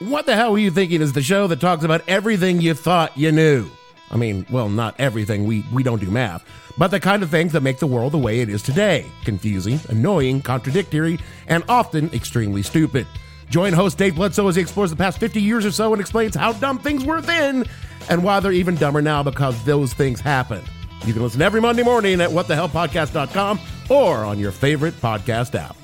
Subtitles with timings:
[0.00, 3.18] What the Hell Were You Thinking is the show that talks about everything you thought
[3.18, 3.68] you knew.
[4.12, 6.44] I mean, well, not everything, we, we don't do math,
[6.78, 9.80] but the kind of things that make the world the way it is today confusing,
[9.88, 13.08] annoying, contradictory, and often extremely stupid.
[13.50, 16.36] Join host Dave Bledsoe as he explores the past 50 years or so and explains
[16.36, 17.64] how dumb things were then
[18.08, 20.64] and why they're even dumber now because those things happened.
[21.06, 23.58] You can listen every Monday morning at whatthehellpodcast.com
[23.90, 25.76] or on your favorite podcast app.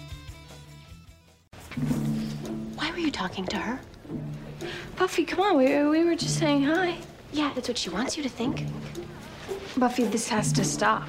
[2.76, 3.80] Why were you talking to her?
[4.96, 5.56] Buffy, come on.
[5.56, 6.96] We, we were just saying hi.
[7.32, 8.64] Yeah, that's what she wants you to think.
[9.76, 11.02] Buffy, this has to stop.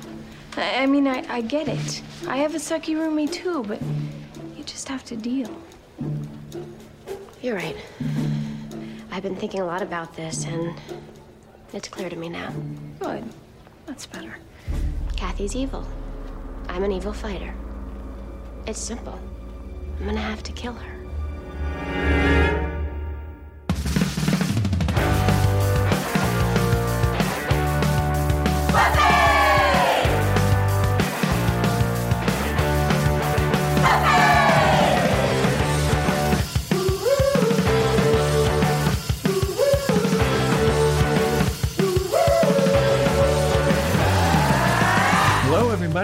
[0.58, 2.02] I, I mean, I, I get it.
[2.28, 3.80] I have a sucky roomie too, but
[4.58, 5.50] you just have to deal.
[7.42, 7.76] You're right.
[9.12, 10.76] I've been thinking a lot about this, and
[11.74, 12.52] it's clear to me now.
[13.00, 13.24] Good.
[13.86, 14.38] That's better.
[15.16, 15.86] Kathy's evil.
[16.70, 17.54] I'm an evil fighter.
[18.66, 19.20] It's simple.
[20.00, 22.25] I'm gonna have to kill her.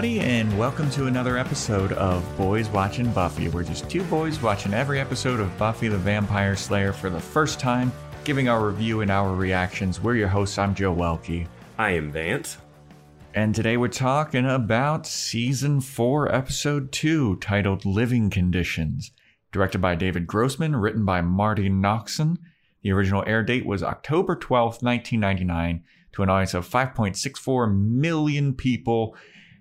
[0.02, 3.48] Everybody, and welcome to another episode of Boys Watching Buffy.
[3.48, 7.60] We're just two boys watching every episode of Buffy the Vampire Slayer for the first
[7.60, 7.92] time,
[8.24, 10.00] giving our review and our reactions.
[10.00, 10.58] We're your hosts.
[10.58, 11.46] I'm Joe Welkie.
[11.78, 12.56] I am Vance.
[13.34, 19.12] And today we're talking about season four, episode two, titled Living Conditions.
[19.52, 22.38] Directed by David Grossman, written by Marti Noxon.
[22.82, 29.14] The original air date was October 12th, 1999, to an audience of 5.64 million people.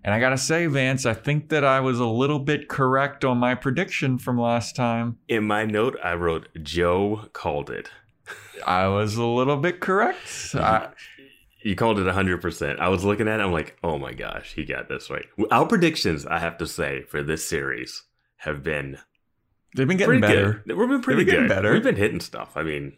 [0.03, 3.37] And I gotta say, Vance, I think that I was a little bit correct on
[3.37, 5.17] my prediction from last time.
[5.27, 7.89] In my note, I wrote Joe called it.
[8.65, 10.55] I was a little bit correct.
[10.55, 10.89] I,
[11.63, 12.79] You called it 100%.
[12.79, 15.25] I was looking at it, I'm like, oh my gosh, he got this right.
[15.51, 18.03] Our predictions, I have to say, for this series
[18.37, 18.97] have been
[19.75, 20.63] they've been getting pretty better.
[20.65, 20.77] good.
[20.77, 21.49] We've been pretty They've been good.
[21.49, 21.73] better.
[21.73, 22.53] We've been hitting stuff.
[22.57, 22.93] I mean,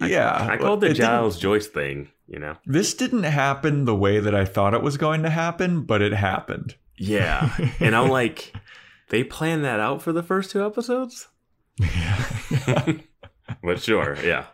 [0.00, 2.56] I, Yeah, I called the Giles Joyce thing, you know?
[2.66, 6.12] This didn't happen the way that I thought it was going to happen, but it
[6.12, 6.76] happened.
[6.96, 7.54] Yeah.
[7.80, 8.52] and I'm like,
[9.10, 11.28] they planned that out for the first two episodes?
[11.78, 12.92] Yeah.
[13.62, 14.46] But sure, yeah.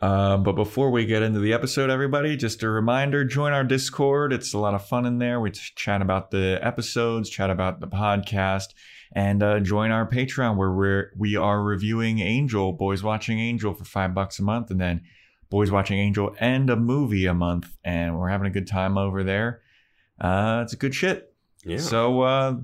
[0.00, 4.32] Uh, but before we get into the episode, everybody, just a reminder join our Discord.
[4.32, 5.40] It's a lot of fun in there.
[5.40, 8.68] We chat about the episodes, chat about the podcast,
[9.12, 13.84] and uh, join our Patreon where we're, we are reviewing Angel, Boys Watching Angel for
[13.84, 15.02] five bucks a month, and then
[15.48, 17.76] Boys Watching Angel and a movie a month.
[17.84, 19.62] And we're having a good time over there.
[20.20, 21.34] Uh, it's a good shit.
[21.64, 21.78] Yeah.
[21.78, 22.56] So, uh,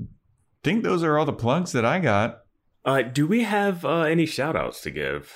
[0.63, 2.43] think those are all the plugs that I got.
[2.85, 5.33] uh, do we have uh, any shout outs to give?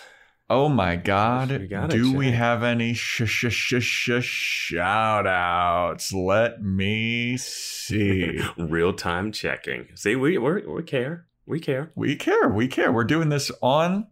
[0.51, 1.53] Oh my God.
[1.53, 6.13] We Do we have any sh- sh- sh- sh- shout outs?
[6.13, 8.41] Let me see.
[8.59, 9.87] Real time checking.
[9.95, 11.27] See, we we're, we care.
[11.47, 11.93] We care.
[11.95, 12.49] we care.
[12.49, 12.91] We care.
[12.93, 14.09] We're doing this on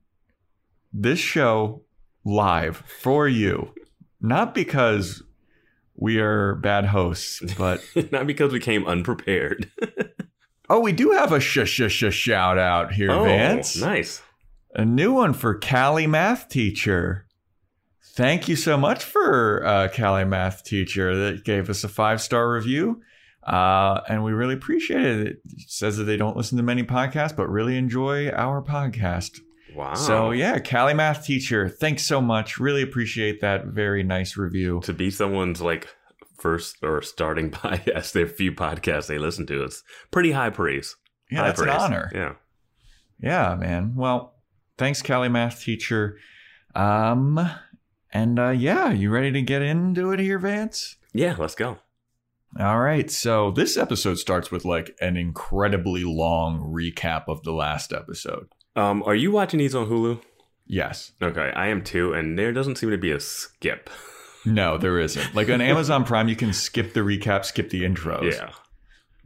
[0.92, 1.82] this show
[2.24, 3.74] live for you.
[4.20, 5.24] Not because
[5.96, 7.82] we are bad hosts, but
[8.12, 9.72] Not because we came unprepared.
[10.70, 13.76] oh, we do have a sh- sh- sh- shout out here, oh, Vance.
[13.76, 14.22] nice.
[14.74, 17.26] A new one for Callie Math Teacher.
[18.14, 22.52] Thank you so much for uh, Callie Math Teacher that gave us a five star
[22.52, 23.00] review.
[23.46, 25.26] Uh, and we really appreciate it.
[25.28, 29.38] It says that they don't listen to many podcasts, but really enjoy our podcast.
[29.74, 29.94] Wow.
[29.94, 32.58] So, yeah, Callie Math Teacher, thanks so much.
[32.58, 34.80] Really appreciate that very nice review.
[34.84, 35.88] to be someone's like
[36.38, 40.96] first or starting podcast, their few podcasts they listen to, it's pretty high praise.
[41.30, 41.78] Yeah, High that's an praise.
[41.80, 42.10] honor.
[42.14, 42.32] Yeah.
[43.20, 43.94] Yeah, man.
[43.94, 44.34] Well,
[44.78, 46.18] thanks, Callie Math Teacher.
[46.74, 47.38] Um,
[48.12, 50.96] and uh, yeah, you ready to get into it here, Vance?
[51.12, 51.78] Yeah, let's go.
[52.58, 53.10] All right.
[53.10, 58.48] So this episode starts with like an incredibly long recap of the last episode.
[58.74, 60.22] Um, are you watching these on Hulu?
[60.66, 61.12] Yes.
[61.20, 63.90] Okay, I am too, and there doesn't seem to be a skip.
[64.44, 65.34] No, there isn't.
[65.34, 68.32] Like on Amazon Prime, you can skip the recap, skip the intros.
[68.32, 68.50] Yeah.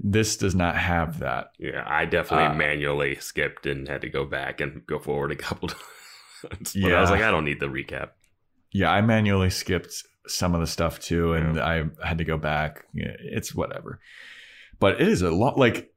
[0.04, 1.52] This does not have that.
[1.58, 5.37] Yeah, I definitely Uh, manually skipped and had to go back and go forward a
[5.37, 5.69] couple
[6.50, 6.72] times.
[6.81, 8.10] But I was like, I don't need the recap.
[8.72, 9.93] Yeah, I manually skipped
[10.26, 12.84] some of the stuff too, and I had to go back.
[12.94, 14.00] It's whatever.
[14.81, 15.90] But it is a lot like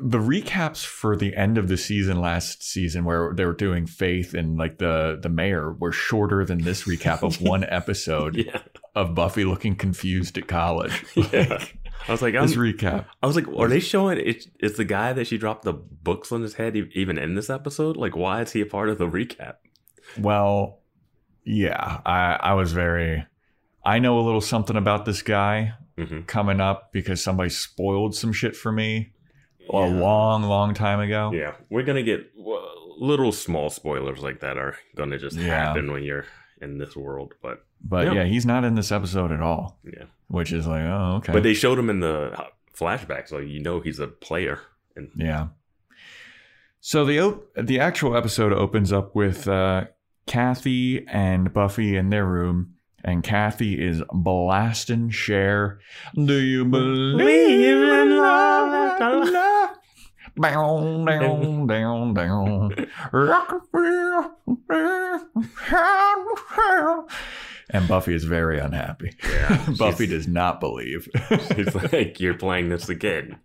[0.00, 4.34] the recaps for the end of the season last season where they were doing Faith
[4.34, 8.62] and like the the mayor were shorter than this recap of one episode Yeah.
[8.94, 11.04] of Buffy looking confused at college.
[11.32, 11.64] Yeah.
[12.08, 13.06] I was like, I'm, this recap.
[13.22, 14.46] I was like, are they showing it?
[14.60, 17.96] Is the guy that she dropped the books on his head even in this episode?
[17.96, 19.56] Like, why is he a part of the recap?
[20.18, 20.80] Well,
[21.44, 23.26] yeah, I, I was very.
[23.84, 26.26] I know a little something about this guy Mhm.
[26.26, 29.12] coming up because somebody spoiled some shit for me
[29.68, 31.30] a long, long time ago.
[31.34, 32.32] Yeah, we're gonna get
[32.98, 35.44] little small spoilers like that are gonna just Yeah.
[35.66, 36.26] happen when you're
[36.60, 37.34] in this world.
[37.42, 38.12] But But Yeah.
[38.14, 41.32] yeah, he's not in this episode at all, yeah, which is like, oh, okay.
[41.32, 42.32] but they showed him in the
[42.76, 44.60] flashback, so you know he's a player.
[44.96, 45.48] And Yeah.
[46.80, 49.84] So the op- the actual episode opens up with uh,
[50.26, 52.74] Kathy and Buffy in their room,
[53.04, 55.80] and Kathy is blasting Cher.
[56.14, 58.98] Do you believe in love?
[58.98, 59.32] Down,
[60.40, 62.74] down, down, down.
[67.72, 69.12] And Buffy is very unhappy.
[69.22, 71.08] yeah, Buffy does not believe.
[71.54, 73.38] She's like, "You're playing this again,"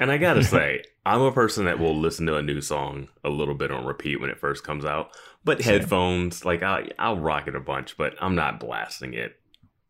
[0.00, 3.30] and I gotta say, I'm a person that will listen to a new song a
[3.30, 5.10] little bit on repeat when it first comes out.
[5.44, 5.80] But Same.
[5.80, 9.36] headphones, like I, I'll rock it a bunch, but I'm not blasting it.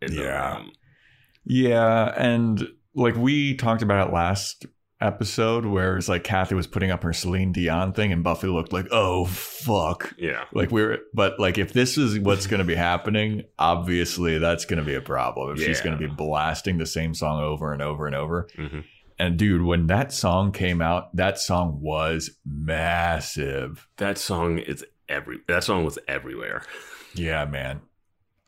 [0.00, 0.56] In the Yeah.
[0.56, 0.72] room.
[1.44, 4.66] Yeah, and like we talked about it last
[5.02, 8.72] episode, where it's like Kathy was putting up her Celine Dion thing, and Buffy looked
[8.72, 10.14] like, oh fuck.
[10.16, 10.44] yeah.
[10.52, 14.64] Like we are but like if this is what's going to be happening, obviously that's
[14.64, 15.52] going to be a problem.
[15.52, 18.48] If she's going to be blasting the same song over and over and over.
[18.56, 18.80] hmm
[19.18, 23.86] And dude, when that song came out, that song was massive.
[23.98, 25.38] That song is every.
[25.48, 26.62] That song was everywhere.
[27.14, 27.82] Yeah, man.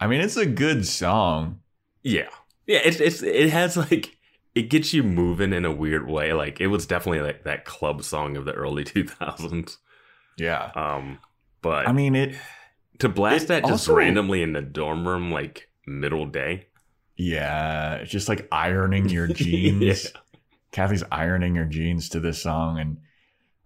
[0.00, 1.60] I mean, it's a good song.
[2.02, 2.28] Yeah,
[2.66, 2.80] yeah.
[2.84, 4.16] It's it's it has like
[4.54, 6.32] it gets you moving in a weird way.
[6.32, 9.76] Like it was definitely like that club song of the early 2000s.
[10.36, 10.70] Yeah.
[10.74, 11.18] Um,
[11.62, 12.36] but I mean, it
[12.98, 16.68] to blast it that just also- randomly in the dorm room like middle day.
[17.16, 20.04] Yeah, it's just like ironing your jeans.
[20.04, 20.20] Yeah.
[20.72, 22.98] Kathy's ironing her jeans to this song, and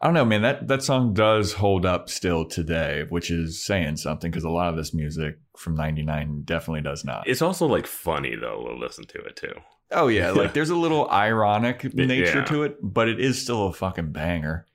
[0.02, 0.42] I don't know, man.
[0.42, 4.68] That that song does hold up still today, which is saying something because a lot
[4.68, 7.26] of this music from '99 definitely does not.
[7.26, 9.54] It's also like funny though to listen to it too.
[9.90, 12.44] Oh yeah, like there's a little ironic nature Yeah.
[12.44, 14.66] to it, but it is still a fucking banger.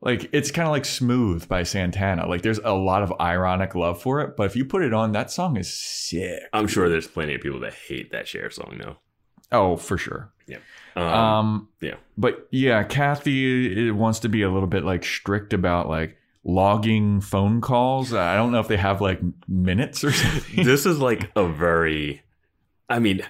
[0.00, 2.26] Like it's kind of like "Smooth" by Santana.
[2.26, 5.12] Like there's a lot of ironic love for it, but if you put it on,
[5.12, 6.40] that song is sick.
[6.52, 8.96] I'm sure there's plenty of people that hate that Cher song though.
[9.52, 10.32] Oh, for sure.
[10.96, 11.96] Um, Um, yeah.
[12.16, 17.60] But yeah, Kathy wants to be a little bit like strict about like logging phone
[17.60, 18.14] calls.
[18.14, 20.64] I don't know if they have like minutes or something.
[20.64, 22.22] this is like a very,
[22.88, 23.22] I mean,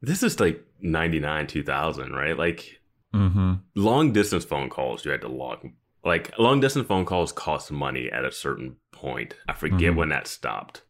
[0.00, 2.36] this is like 99, 2000, right?
[2.38, 2.80] Like
[3.14, 3.54] mm-hmm.
[3.74, 5.66] long distance phone calls, you had to log.
[6.04, 9.34] Like long distance phone calls cost money at a certain point.
[9.48, 9.96] I forget Mhm.
[9.96, 10.82] when that stopped,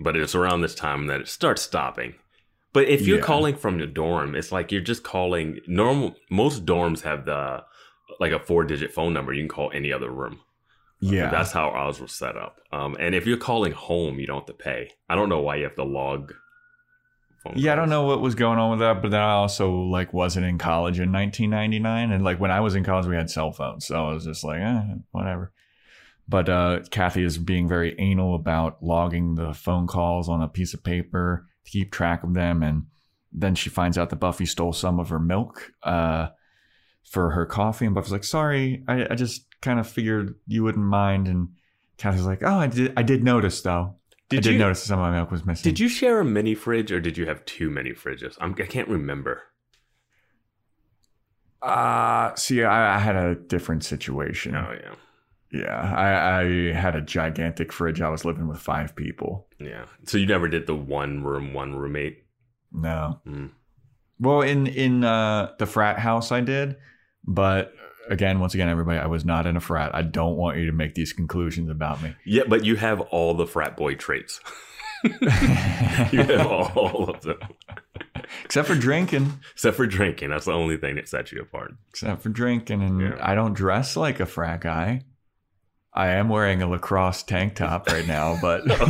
[0.00, 2.14] but it's around this time that it starts stopping.
[2.72, 3.24] But if you're Yeah.
[3.24, 5.60] calling from the dorm, it's like you're just calling.
[5.68, 7.64] Normal, most dorms have the
[8.20, 9.32] like a four digit phone number.
[9.32, 10.40] You can call any other room.
[11.00, 11.30] Yeah.
[11.30, 12.60] That's how ours was set up.
[12.72, 14.90] Um, and if you're calling home, you don't have to pay.
[15.08, 16.32] I don't know why you have to log.
[17.54, 20.12] Yeah, I don't know what was going on with that, but then I also like
[20.12, 23.52] wasn't in college in 1999, and like when I was in college, we had cell
[23.52, 25.52] phones, so I was just like, eh, whatever.
[26.26, 30.72] But uh, Kathy is being very anal about logging the phone calls on a piece
[30.72, 32.86] of paper to keep track of them, and
[33.32, 36.28] then she finds out that Buffy stole some of her milk uh,
[37.02, 40.84] for her coffee, and Buffy's like, "Sorry, I, I just kind of figured you wouldn't
[40.84, 41.48] mind." And
[41.98, 43.96] Kathy's like, "Oh, I did, I did notice though.
[44.30, 46.24] I Did did you- notice some of my milk was missing." Did you share a
[46.24, 48.36] mini fridge or did you have two mini fridges?
[48.40, 49.42] I'm, I can't remember.
[51.62, 54.54] Uh see, I, I had a different situation.
[54.54, 54.94] Oh yeah,
[55.50, 58.00] Yeah, I, I had a gigantic fridge.
[58.02, 59.46] I was living with five people.
[59.58, 59.86] yeah.
[60.06, 62.24] So you never did the one room, one roommate.
[62.72, 63.20] No.
[63.26, 63.50] Mm.
[64.20, 66.76] Well, in in uh, the frat house, I did,
[67.24, 67.72] but
[68.08, 69.94] again, once again, everybody, I was not in a frat.
[69.94, 72.14] I don't want you to make these conclusions about me.
[72.24, 74.40] Yeah, but you have all the frat boy traits.
[75.20, 76.46] you have
[76.76, 77.38] all of them,
[78.44, 79.34] except for drinking.
[79.52, 80.30] except for drinking.
[80.30, 81.74] That's the only thing that sets you apart.
[81.90, 83.18] Except for drinking, and Yeah.
[83.20, 85.02] I don't dress like a frat guy.
[85.92, 88.62] I am wearing a lacrosse tank top right now, but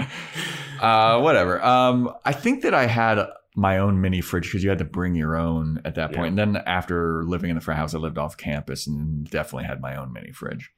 [0.80, 1.64] uh, whatever.
[1.64, 3.24] Um, I think that I had
[3.54, 6.28] my own mini fridge because you had to bring your own at that point.
[6.28, 9.80] And then after living in the frat house, I lived off campus and definitely had
[9.80, 10.70] my own mini fridge.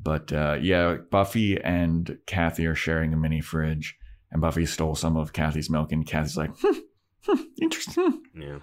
[0.00, 3.96] But uh, yeah, Buffy and Kathy are sharing a mini fridge,
[4.30, 6.78] and Buffy stole some of Kathy's milk, and Kathy's like, hmm,
[7.24, 8.22] hmm, interesting.
[8.34, 8.58] Yeah.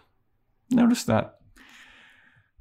[0.72, 1.36] Notice that.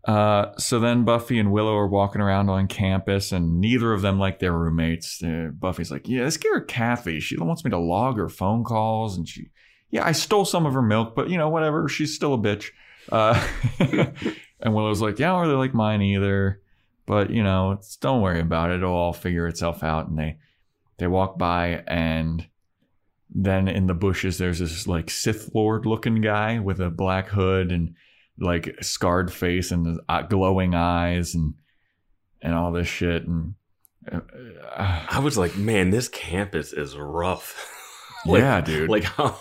[0.04, 4.18] Uh, so then Buffy and Willow are walking around on campus, and neither of them
[4.18, 5.22] like their roommates.
[5.22, 7.20] Uh, Buffy's like, "Yeah, let's get her Kathy.
[7.20, 9.50] She wants me to log her phone calls, and she,
[9.94, 11.88] yeah, I stole some of her milk, but you know, whatever.
[11.88, 12.70] She's still a bitch."
[13.10, 13.42] Uh,
[14.60, 16.60] and Willow's like, "Yeah, I don't really like mine either."
[17.06, 18.76] but you know, it's, don't worry about it.
[18.76, 20.08] It'll all figure itself out.
[20.08, 20.38] And they
[20.98, 22.46] they walk by, and
[23.30, 27.72] then in the bushes, there's this like Sith Lord looking guy with a black hood
[27.72, 27.94] and
[28.38, 31.54] like scarred face and uh, glowing eyes and
[32.40, 33.26] and all this shit.
[33.26, 33.54] And
[34.10, 34.20] uh,
[34.74, 37.70] uh, I was like, man, this campus is rough.
[38.32, 38.88] Like- yeah, dude.
[38.90, 39.38] Like how?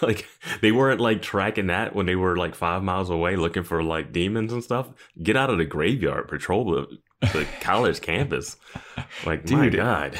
[0.00, 0.26] Like
[0.62, 4.12] they weren't like tracking that when they were like five miles away looking for like
[4.12, 4.88] demons and stuff.
[5.22, 6.98] Get out of the graveyard, patrol the,
[7.32, 8.56] the college campus.
[9.26, 10.18] Like my Dude, god,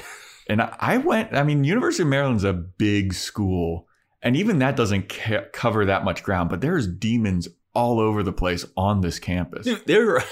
[0.49, 3.87] And I I went, I mean, University of Maryland's a big school,
[4.23, 8.33] and even that doesn't ca- cover that much ground, but there's demons all over the
[8.33, 9.65] place on this campus.
[9.65, 10.23] Dude, there.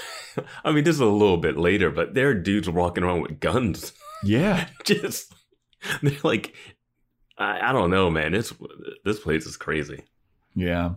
[0.65, 3.39] I mean, this is a little bit later, but there are dudes walking around with
[3.39, 3.93] guns.
[4.23, 4.67] Yeah.
[4.83, 5.33] Just
[6.01, 6.53] they're like,
[7.37, 8.31] I, I don't know, man.
[8.31, 8.53] This
[9.05, 10.03] this place is crazy.
[10.55, 10.91] Yeah.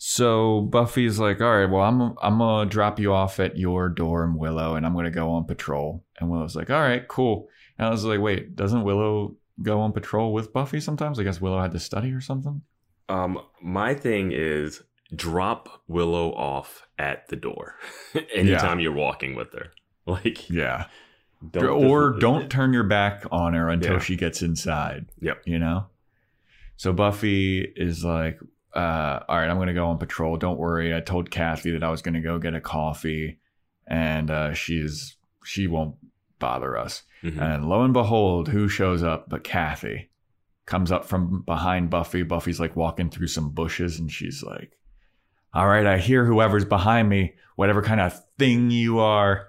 [0.00, 4.38] So Buffy's like, all right, well, I'm I'm gonna drop you off at your dorm,
[4.38, 6.04] Willow, and I'm gonna go on patrol.
[6.18, 7.48] And Willow's like, all right, cool.
[7.78, 11.18] And I was like, wait, doesn't Willow go on patrol with Buffy sometimes?
[11.18, 12.62] I guess Willow had to study or something.
[13.08, 14.82] Um, my thing is
[15.16, 17.76] drop Willow off at the door
[18.34, 19.72] anytime you're walking with her.
[20.06, 20.86] Like, Yeah.
[21.50, 23.98] Don't or don't turn your back on her until Yeah.
[24.00, 25.06] she gets inside.
[25.20, 25.42] Yep.
[25.46, 25.86] You know?
[26.76, 28.38] So Buffy is like,
[28.74, 30.36] uh, all right, I'm going to go on patrol.
[30.36, 30.94] Don't worry.
[30.94, 33.40] I told Kathy that I was going to go get a coffee
[33.86, 35.96] and uh, she's, she won't
[36.38, 37.02] bother us.
[37.24, 37.40] Mhm.
[37.40, 40.10] And lo and behold, who shows up but Kathy?
[40.66, 42.22] Comes up from behind Buffy.
[42.22, 44.72] Buffy's like walking through some bushes and she's like,
[45.54, 49.47] All right, I hear whoever's behind me, whatever kind of thing you are,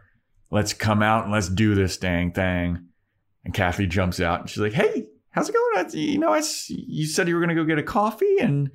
[0.51, 2.85] let's come out and let's do this dang thing.
[3.45, 5.85] And Kathy jumps out and she's like, Hey, how's it going?
[5.85, 8.69] I, you know, I, you said you were going to go get a coffee and,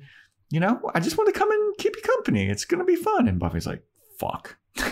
[0.49, 2.49] you know, I just want to come and keep you company.
[2.49, 3.27] It's going to be fun.
[3.27, 3.83] And Buffy's like,
[4.17, 4.57] Fuck.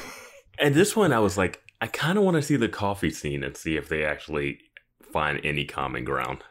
[0.60, 3.44] And this one, I was like, I kind of want to see the coffee scene
[3.44, 4.60] and see if they actually
[5.02, 6.44] find any common ground.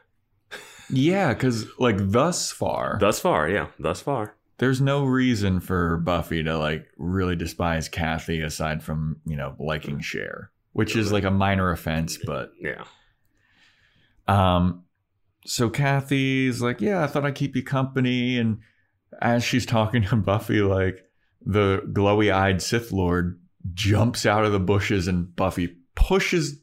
[0.91, 4.37] Yeah, because like thus far, Thus far, yeah, thus far.
[4.63, 9.99] There's no reason for Buffy to like really despise Kathy aside from, you know, liking
[9.99, 12.85] Cher, which is like a minor offense, but Yeah.
[14.29, 14.85] um
[15.45, 18.61] so Kathy's like, "Yeah, I thought I'd keep you company." And
[19.21, 20.99] as she's talking to Buffy like
[21.45, 23.41] the glowy-eyed Sith Lord
[23.75, 26.61] jumps out of the bushes and Buffy pushes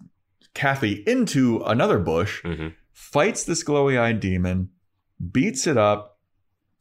[0.54, 4.70] Kathy into another bush, hmm fights this glowy-eyed demon,
[5.32, 6.18] beats it up.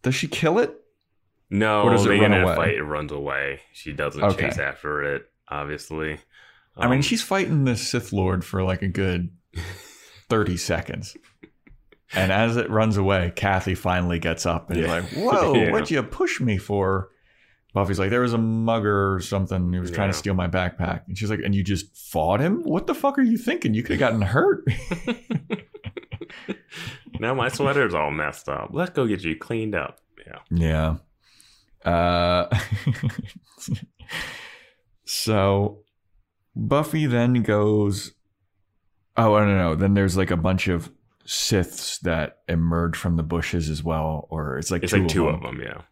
[0.02, 0.74] Does she kill it?
[1.50, 2.52] No, Or does it they run get in away?
[2.52, 2.74] a fight.
[2.74, 3.60] It runs away.
[3.72, 4.48] She doesn't Okay.
[4.48, 5.30] chase after it.
[5.48, 6.18] Obviously.
[6.76, 9.30] I mean, Um, she's fighting this Sith Lord for like a good
[10.28, 11.16] 30 seconds.
[12.14, 14.92] And as it runs away, Kathy finally gets up and is Yeah.
[14.92, 15.72] like, Whoa, Yeah.
[15.72, 17.10] what'd you push me for?
[17.74, 19.72] Buffy's like, There was a mugger or something.
[19.72, 21.02] He was trying to steal my backpack.
[21.06, 22.62] And she's like, And you just fought him?
[22.62, 23.74] What the fuck are you thinking?
[23.74, 24.64] You could have gotten hurt.
[27.20, 28.70] now my sweater's all messed up.
[28.72, 29.98] Let's go get you cleaned up.
[30.26, 30.38] Yeah.
[30.50, 30.94] Yeah.
[31.88, 32.48] Uh,
[35.04, 35.80] so
[36.54, 38.12] Buffy then goes.
[39.16, 39.74] Oh, I don't know.
[39.74, 40.90] Then there's like a bunch of
[41.26, 45.28] Siths that emerge from the bushes as well, or it's like It's two, like two
[45.28, 45.58] of, of them.
[45.58, 45.66] them.
[45.66, 45.82] Yeah.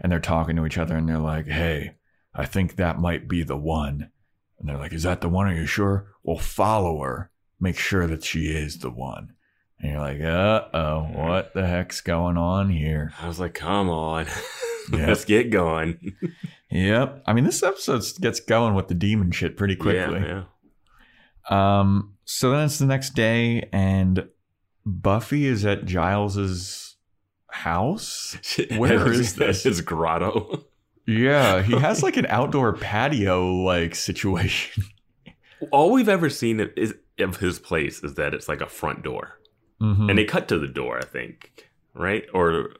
[0.00, 1.96] and they're talking to each other, and they're like, "Hey,
[2.34, 4.10] I think that might be the one."
[4.58, 5.46] And they're like, "Is that the one?
[5.48, 7.30] Are you sure?" Well, follow her.
[7.60, 9.32] Make sure that she is the one.
[9.80, 13.90] And you're like, "Uh oh, what the heck's going on here?" I was like, come
[13.90, 14.26] on.
[14.92, 15.06] Yeah.
[15.08, 16.14] Let's get going.
[16.70, 17.22] Yep.
[17.26, 20.20] I mean, this episode gets going with the demon shit pretty quickly.
[20.20, 20.44] Yeah,
[21.48, 22.14] Um.
[22.24, 24.28] So then it's the next day, and
[24.84, 26.96] Buffy is at Giles's
[27.48, 28.36] house.
[28.76, 29.62] Where is this?
[29.62, 30.64] His grotto.
[31.06, 34.82] Yeah, he has like an outdoor patio like situation.
[35.70, 39.02] All we've ever seen of- is of his place is that it's like a front
[39.02, 39.38] door,
[39.80, 40.10] Mhm.
[40.10, 40.98] and they cut to the door.
[40.98, 42.24] I think, right?
[42.34, 42.70] Or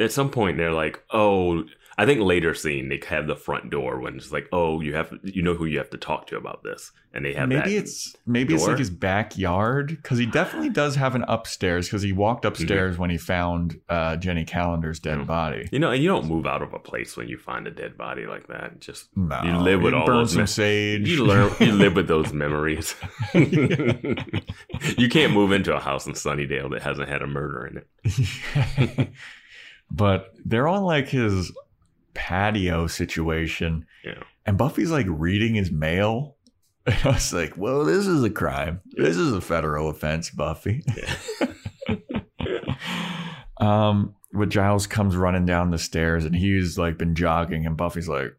[0.00, 1.64] at some point they're like, "Oh,
[1.98, 5.12] I think later scene they have the front door when it's like, oh, you have
[5.22, 7.78] you know who you have to talk to about this, and they have maybe that.
[7.82, 12.12] it's maybe it's like his backyard because he definitely does have an upstairs because he
[12.12, 15.26] walked upstairs when he found uh, Jenny Calendar's dead Mhm.
[15.26, 15.68] body.
[15.72, 17.98] you know, and you don't move out of a place when you find a dead
[17.98, 18.80] body like that.
[18.80, 21.06] Just No, you live with all those some me- sage.
[21.08, 22.94] You learn, you live with those memories.
[24.96, 29.08] you can't move into a house in Sunnydale that hasn't had a murder in it.
[29.90, 31.52] But they're on like his
[32.14, 33.86] patio situation.
[34.04, 34.22] Yeah.
[34.46, 36.36] And Buffy's like reading his mail.
[36.86, 38.80] And I was like, well, this is a crime.
[38.92, 40.82] This is a federal offense, Buffy.
[43.60, 48.08] um, but Giles comes running down the stairs and he's like been jogging, and Buffy's
[48.08, 48.34] like,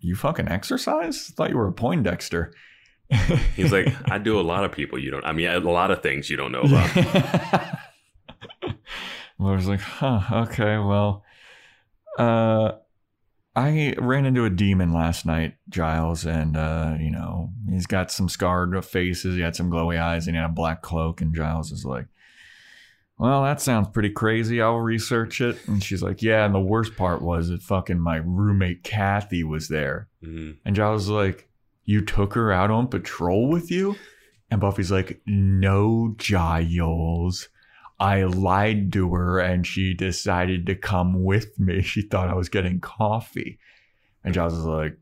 [0.00, 1.28] You fucking exercise?
[1.28, 2.52] Thought you were a Poindexter.
[3.54, 5.24] He's like, I do a lot of people you don't.
[5.24, 7.78] I mean, a lot of things you don't know about.
[9.38, 11.24] Mulder's like, huh, okay, well,
[12.18, 12.72] uh,
[13.54, 18.28] I ran into a demon last night, Giles, and, uh, you know, he's got some
[18.28, 21.72] scarred faces, he had some glowy eyes, and he had a black cloak, and Giles
[21.72, 22.06] is like,
[23.18, 24.62] well, that sounds pretty crazy.
[24.62, 25.58] I'll research it.
[25.66, 29.66] And she's like, yeah, and the worst part was that fucking my roommate Kathy was
[29.66, 30.06] there.
[30.24, 30.58] Mhm.
[30.64, 31.48] And Giles is like,
[31.84, 33.96] You took her out on patrol with you?
[34.52, 37.48] And Buffy's like, No, Giles.
[38.00, 41.82] I lied to her and she decided to come with me.
[41.92, 43.58] She thought I was getting coffee.
[44.24, 44.96] And Giles is like,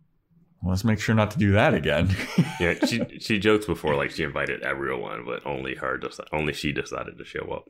[0.63, 2.15] well, Let's make sure not to do that again.
[2.61, 6.73] Yeah, she she jokes before like she invited everyone, but only her, deci- only she
[6.73, 7.65] decided to show up.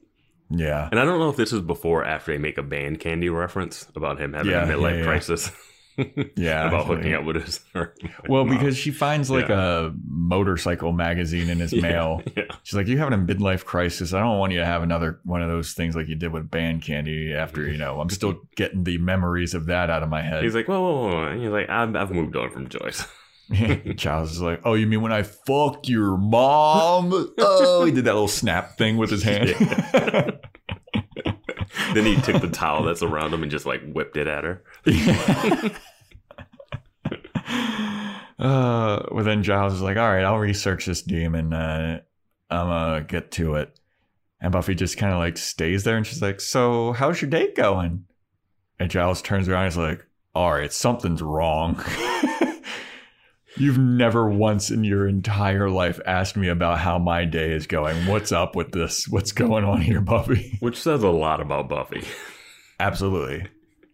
[0.48, 0.88] yeah.
[0.92, 3.28] And I don't know if this is before or after they make a band candy
[3.28, 5.04] reference about him having Yeah, a midlife yeah, yeah.
[5.04, 5.50] crisis.
[6.36, 7.60] Yeah, about hooking up with his.
[8.28, 8.48] Well, mom.
[8.48, 12.22] because she finds like a motorcycle magazine in his Yeah, mail.
[12.36, 14.12] Yeah, She's like, "You having a midlife crisis?
[14.12, 16.50] I don't want you to have another one of those things like you did with
[16.50, 17.32] band candy.
[17.32, 20.54] After you know, I'm still getting the memories of that out of my head." he's
[20.54, 21.22] like, whoa, whoa, whoa.
[21.28, 23.06] And he's like, I've, I've moved on from Joyce.
[23.96, 28.12] Charles is like, "Oh, you mean when I fucked your mom?" oh, he did that
[28.14, 29.50] little snap thing with his hand.
[31.94, 34.62] then he took the towel that's around him and just like whipped it at her.
[38.38, 41.52] uh, well, then Giles is like, "All right, I'll research this demon.
[41.52, 42.00] Uh,
[42.50, 43.80] I'm gonna get to it."
[44.40, 47.56] And Buffy just kind of like stays there, and she's like, "So, how's your date
[47.56, 48.04] going?"
[48.78, 51.82] And Giles turns around and is like, "All right, something's wrong."
[53.58, 58.06] You've never once in your entire life asked me about how my day is going.
[58.06, 59.08] What's up with this?
[59.08, 60.58] What's going on here, Buffy?
[60.60, 62.04] Which says a lot about Buffy.
[62.78, 63.48] Absolutely.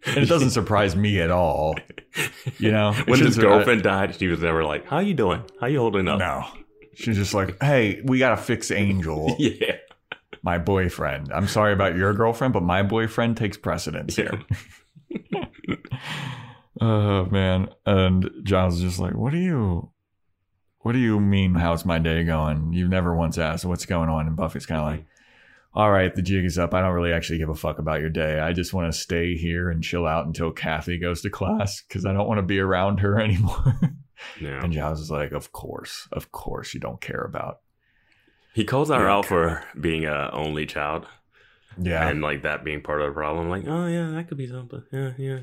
[0.06, 1.76] And it doesn't surprise me at all.
[2.59, 5.42] You know, when his girlfriend died, she was never like, "How you doing?
[5.61, 6.44] How you holding up?" No.
[6.94, 9.76] She's just like, hey, we got to fix Angel, Yeah,
[10.42, 11.32] my boyfriend.
[11.32, 14.37] I'm sorry about your girlfriend, but my boyfriend takes precedence yeah.
[15.09, 15.79] here.
[16.81, 17.68] Oh, man.
[17.87, 19.92] And Giles is just like, what do you,
[20.81, 22.72] what do you mean, how's my day going?
[22.72, 24.27] You've never once asked what's going on.
[24.27, 25.07] And Buffy's kind of like,
[25.74, 26.74] all right, the jig is up.
[26.74, 28.38] I don't really actually give a fuck about your day.
[28.40, 32.04] I just want to stay here and chill out until Kathy goes to class because
[32.04, 33.78] I don't want to be around her anymore.
[34.40, 34.62] yeah.
[34.62, 37.61] and Giles is like, of course, of course you don't care about.
[38.54, 41.06] He calls her out for being a only child
[41.80, 42.06] Yeah.
[42.06, 43.48] and like that being part of the problem.
[43.48, 44.82] Like, oh yeah, that could be something.
[44.92, 45.38] Yeah, yeah.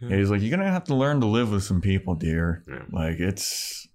[0.00, 2.64] Yeah, he's like, you're gonna have to learn to live with some people, dear.
[2.66, 2.82] Yeah.
[2.90, 3.86] Like it's,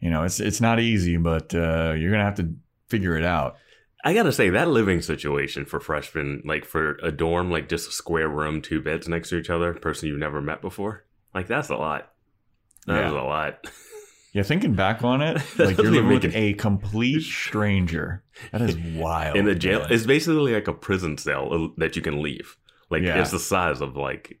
[0.00, 2.52] you know, it's it's not easy, but uh, you're gonna have to
[2.88, 3.56] figure it out.
[4.04, 7.92] I gotta say that living situation for freshmen, like for a dorm, like just a
[7.92, 11.68] square room, two beds next to each other, person you've never met before, like that's
[11.68, 12.10] a lot.
[12.86, 13.06] That Yeah.
[13.08, 13.66] is a lot.
[14.32, 18.24] Yeah, thinking back on it, like you're living with a complete stranger.
[18.50, 19.36] That is wild.
[19.36, 19.92] In the jail, man.
[19.92, 22.56] it's basically like a prison cell uh, that you can leave.
[22.90, 23.20] Like Yeah.
[23.20, 24.40] it's the size of like,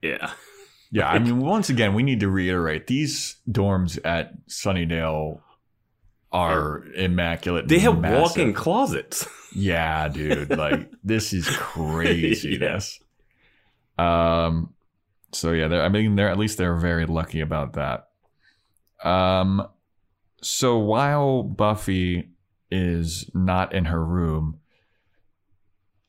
[0.00, 0.30] yeah,
[0.90, 5.40] yeah, I mean, once again, we need to reiterate these dorms at Sunnydale
[6.34, 7.68] are immaculate.
[7.68, 8.20] they have massive.
[8.22, 9.26] walk-in closets.
[9.56, 10.50] Yeah, dude.
[10.50, 12.98] Like this is craziness.
[13.96, 14.74] Um
[15.32, 18.08] so yeah, they're I mean they're at least they're very lucky about that.
[19.04, 19.64] Um
[20.42, 22.30] so while Buffy
[22.70, 24.58] is not in her room,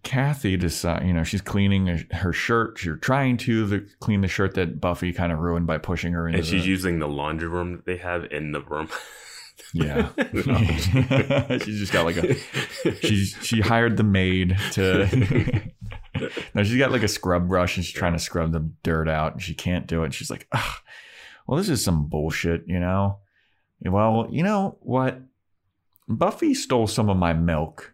[0.02, 2.80] Kathy decides, you know, she's cleaning her- shirt.
[2.80, 6.28] She's trying to the, clean the shirt that Buffy kind of ruined by pushing her
[6.28, 6.40] into.
[6.40, 8.90] and she's the- using the laundry room that they have in the room.
[9.74, 10.10] yeah.
[11.60, 12.36] she's just got like a
[13.02, 15.72] she she hired the maid to
[16.54, 19.34] no she's got like a scrub brush and she's trying to scrub the dirt out
[19.34, 20.14] and she can't do it.
[20.14, 20.76] She's like Ugh,
[21.48, 23.20] well this is some bullshit you know?
[23.82, 25.22] Well you know what?
[26.08, 27.94] Buffy stole some of my milk.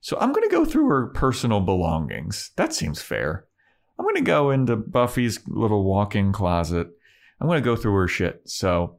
[0.00, 2.50] So i'm going to go through her personal belongings.
[2.56, 3.46] That seems fair.
[3.98, 6.88] I'm going to go into buffy's little walk-in closet.
[7.40, 8.42] I'm going to go through her shit.
[8.44, 8.98] So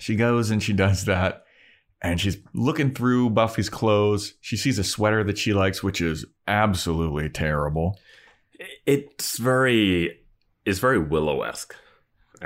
[0.00, 1.44] she goes and she does that
[2.02, 4.34] and she's looking through Buffy's clothes.
[4.40, 7.98] She sees a sweater that she likes, which is absolutely terrible.
[8.86, 10.18] it's very,
[10.64, 11.74] it's very Willow esque.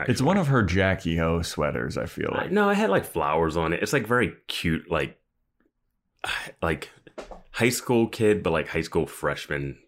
[0.08, 2.50] It's one of her Jackie O sweaters, I feel like.
[2.50, 3.80] no, it had like flowers on it.
[3.80, 5.20] It's like very cute, like
[6.62, 6.90] like
[7.52, 9.78] high school kid, but like high school freshman.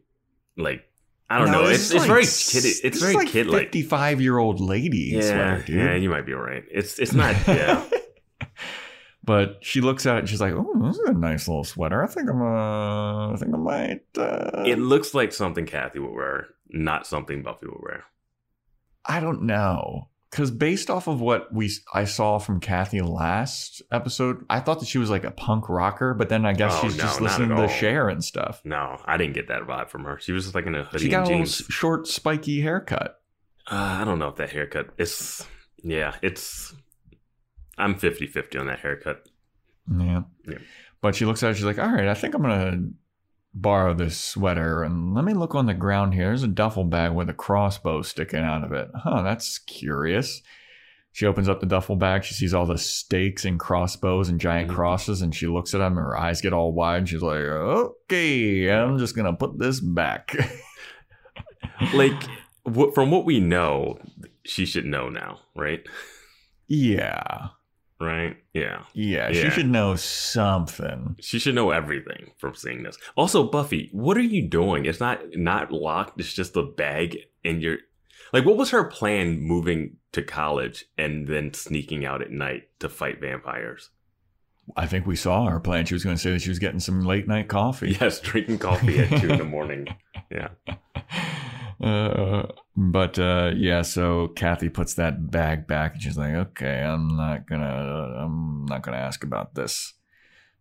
[0.57, 0.86] Like
[1.28, 1.68] I don't No, know.
[1.68, 2.84] It's it's like very kid.
[2.84, 3.62] It's very like kid like.
[3.72, 5.76] 55 year old lady Yeah, sweater, dude.
[5.76, 6.62] yeah, you might be right.
[6.70, 7.34] It's it's not.
[7.48, 7.84] Yeah,
[9.24, 12.02] but she looks at it and she's like, "Oh, this is a nice little sweater.
[12.02, 14.64] I think I'm uh, I think I might." Uh...
[14.66, 18.04] it looks like something Kathy would wear, not something Buffy would wear.
[19.04, 20.08] I don't know.
[20.30, 24.88] Because based off of what we I saw from Kathy last episode, I thought that
[24.88, 27.56] she was like a punk rocker, but then I guess Oh, she's no, just listening
[27.56, 27.68] to.
[27.68, 28.60] Cher and stuff.
[28.64, 30.18] No, I didn't get that vibe from her.
[30.20, 31.56] She was just like in a hoodie She got and a jeans.
[31.70, 33.20] short, spiky haircut.
[33.70, 35.44] Uh, I don't know if that haircut is.
[35.82, 36.74] Yeah, it's.
[37.78, 39.28] I'm 50 50 on that haircut.
[39.96, 40.22] Yeah.
[40.48, 40.58] Yeah.
[41.02, 42.90] But she looks at it, she's like, all right, I think I'm going to
[43.58, 46.26] borrow this sweater and let me look on the ground here.
[46.26, 48.88] There's a duffel bag with a crossbow sticking out of it.
[48.94, 50.42] Huh, that's curious.
[51.12, 52.24] She opens up the duffel bag.
[52.24, 54.74] She sees all the stakes and crossbows and giant Mhm.
[54.74, 55.96] crosses, and she looks at them.
[55.96, 56.98] and Her eyes get all wide.
[56.98, 60.36] And she's like, okay, I'm just to put this back.
[61.92, 62.22] Like,
[62.64, 63.98] what, from what we know,
[64.44, 65.82] she should know now, right?
[66.68, 67.48] yeah.
[67.98, 68.37] Right?
[68.52, 68.82] Yeah.
[68.92, 69.30] Yeah.
[69.30, 69.44] Yeah.
[69.44, 71.16] She should know something.
[71.20, 72.98] She should know everything from seeing this.
[73.16, 74.85] Also, Buffy, what are you doing?
[74.85, 76.20] It's not not locked.
[76.20, 77.78] It's just a bag, and you're
[78.32, 82.88] like, what was her plan moving to college and then sneaking out at night to
[82.88, 83.90] fight vampires?
[84.76, 85.87] I think we saw her plan.
[85.87, 87.96] She was going to say that she was getting some late night coffee.
[88.00, 89.88] Yes, drinking coffee at two in the morning.
[90.28, 90.48] Yeah.
[91.80, 97.16] Uh, but uh, yeah, so Kathy puts that bag back, and she's like, "Okay, I'm
[97.16, 97.64] not gonna,
[98.18, 99.94] I'm not gonna ask about this."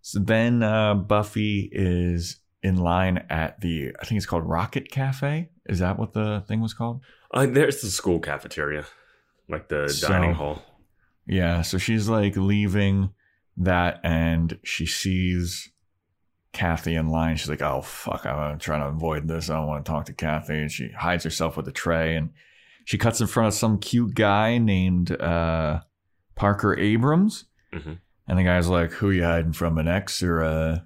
[0.01, 5.49] So then uh, Buffy is in line at the, I think it's called Rocket Cafe.
[5.67, 7.01] Is that what the thing was called?
[7.34, 8.86] Uh, there's the school cafeteria,
[9.49, 10.62] like the So- dining hall.
[11.28, 13.10] Yeah, so she's like leaving
[13.58, 15.71] that, and she sees
[16.56, 17.36] Kathy in line.
[17.36, 19.50] She's like, "Oh fuck, I'm trying to avoid this.
[19.50, 22.32] I don't want to talk to Kathy." And she hides herself with a tray, and
[22.86, 25.82] she cuts in front of some cute guy named uh,
[26.36, 27.46] Parker Abrams.
[27.74, 28.00] Mhm.
[28.28, 30.80] And the guy's like, "Who you hiding from, an ex or uh,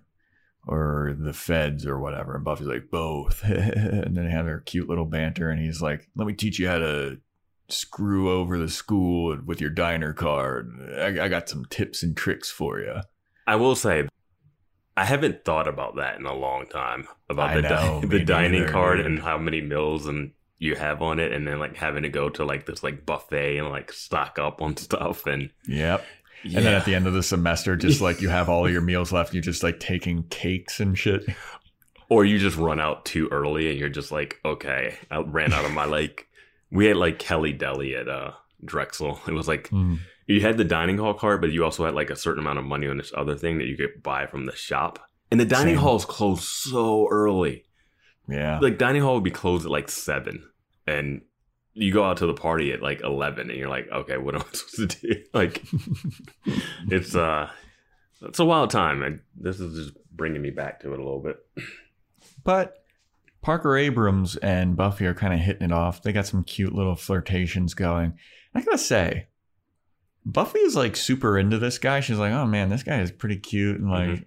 [0.67, 4.89] or the feds or whatever?" And Buffy's like, "Both." and then they have their cute
[4.89, 7.19] little banter, and he's like, "Let me teach you how to."
[7.71, 10.71] Screw over the school with your diner card.
[10.97, 12.95] I, I got some tips and tricks for you.
[13.45, 14.07] I will say,
[15.01, 18.23] I haven't thought about that in a long time about I the know, di- the
[18.25, 19.05] dining neither, card dude.
[19.05, 22.29] and how many meals and you have on it, and then like having to go
[22.29, 26.05] to like this like buffet and like stock up on stuff and Yep.
[26.43, 26.57] yeah.
[26.57, 29.11] And then at the end of the semester, just like you have all your meals
[29.11, 31.25] left, you're just like taking cakes and shit.
[32.09, 35.63] or you just run out too early and you're just like, okay, I ran out
[35.65, 36.27] of my like.
[36.71, 38.31] We had like Kelly Deli at uh
[38.65, 39.19] Drexel.
[39.27, 39.99] It was like Mm.
[40.29, 42.65] You had the dining hall card, but you also had like a certain amount of
[42.65, 44.99] money on this other thing that you could buy from the shop.
[45.31, 45.83] And the dining Same.
[45.83, 47.65] halls closed so early.
[48.27, 48.59] Yeah.
[48.59, 50.47] Like dining hall would be closed at like seven,
[50.85, 51.21] and
[51.73, 54.41] you go out to the party at like eleven, and you're like, okay, what am
[54.41, 55.23] I supposed to do?
[55.33, 55.63] Like,
[56.89, 57.49] it's uh,
[58.21, 59.01] it's a wild time.
[59.01, 61.37] And this is just bringing me back to it a little bit.
[62.43, 62.83] But
[63.41, 66.03] Parker Abrams and Buffy are kind of hitting it off.
[66.03, 68.13] They got some cute little flirtations going.
[68.53, 69.28] I gotta say,
[70.25, 71.99] Buffy is like super into this guy.
[72.01, 73.79] She's like, oh man, this guy is pretty cute.
[73.79, 74.25] And like, Mhm.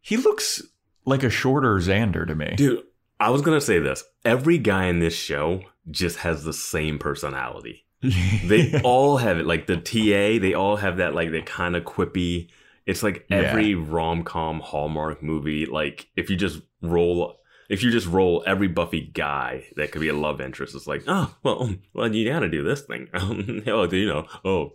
[0.00, 0.62] he looks
[1.04, 2.54] like a shorter Xander to me.
[2.56, 2.82] Dude,
[3.20, 4.04] I was gonna say this.
[4.24, 7.84] Every guy in this show just has the same personality.
[8.44, 9.46] They all have it.
[9.46, 12.48] Like the TA, they all have that like that kind of quippy.
[12.86, 13.38] It's like Yeah.
[13.38, 15.66] every rom com Hallmark movie.
[15.66, 20.08] Like if you just roll, if you just roll every Buffy guy that could be
[20.08, 23.08] a love interest, it's like, oh well, well you gotta do this thing.
[23.14, 24.72] oh, you know, oh.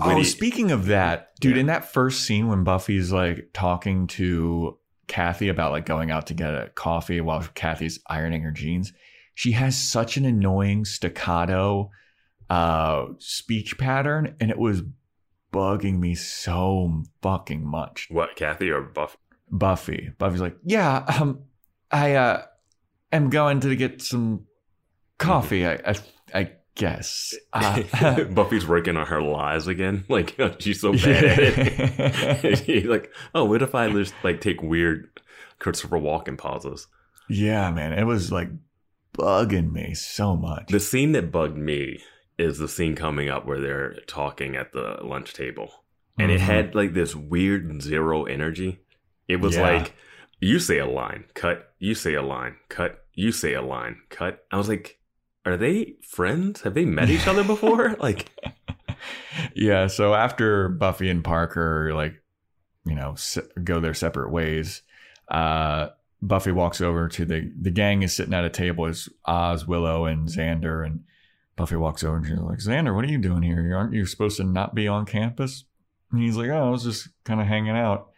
[0.00, 1.60] Oh, witty- speaking of that, dude, Yeah.
[1.60, 6.34] in that first scene when Buffy's like talking to Kathy about like going out to
[6.34, 8.92] get a coffee while Kathy's ironing her jeans,
[9.34, 11.90] she has such an annoying staccato
[12.50, 14.82] uh speech pattern and it was
[15.52, 18.06] bugging me so fucking much.
[18.10, 19.16] what Kathy or Buffy?
[19.50, 20.10] Buffy.
[20.18, 21.40] Buffy's like, "Yeah, um
[21.90, 22.42] I uh
[23.12, 24.44] am going to get some
[25.18, 25.94] coffee, I I,
[26.34, 30.04] I guess." Uh, Buffy's working on her lies again.
[30.08, 32.58] Like she's so bad at it.
[32.64, 35.20] She's like, oh, what if I just like take weird
[35.58, 36.86] Christopher Walken pauses?
[37.28, 38.48] Yeah, man, it was like
[39.16, 40.68] bugging me so much.
[40.68, 42.00] The scene that bugged me
[42.38, 45.70] is the scene coming up where they're talking at the lunch table.
[46.18, 46.44] And it Mhm.
[46.44, 48.80] had like this weird zero energy.
[49.26, 49.62] It was Yeah.
[49.70, 49.94] like,
[50.40, 54.44] you say a line, cut, you say a line, cut, you say a line, cut.
[54.52, 54.97] I was like,
[55.44, 56.62] are they friends?
[56.62, 57.96] Have they met each other before?
[58.00, 58.30] like,
[59.54, 62.22] yeah, so after Buffy and Parker like
[62.84, 63.16] you know
[63.62, 64.82] go their separate ways,
[65.28, 65.88] uh
[66.20, 70.04] Buffy walks over to the the gang is sitting at a table as Oz, Willow,
[70.04, 71.04] and Xander, and
[71.56, 73.76] Buffy walks over and she's like, "Xander, what are you doing here?
[73.76, 75.64] Aren't you supposed to not be on campus?"
[76.10, 78.10] And he's like, "Oh, I was just kind of hanging out."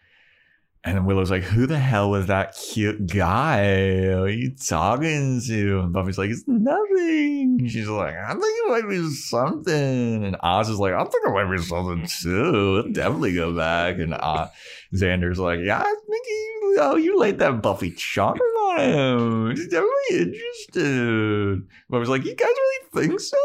[0.83, 4.01] And Willow's like, Who the hell was that cute guy?
[4.03, 5.81] Who are you talking to?
[5.81, 7.69] And Buffy's like, It's nothing.
[7.69, 10.25] She's like, I think it might be something.
[10.25, 12.83] And Oz is like, I think it might be something too.
[12.87, 13.99] I'll definitely go back.
[13.99, 14.49] And uh,
[14.95, 19.51] Xander's like, Yeah, I think you, oh, you laid that Buffy charm on him.
[19.51, 21.69] He's definitely interested.
[21.91, 23.37] Buffy's like, You guys really think so?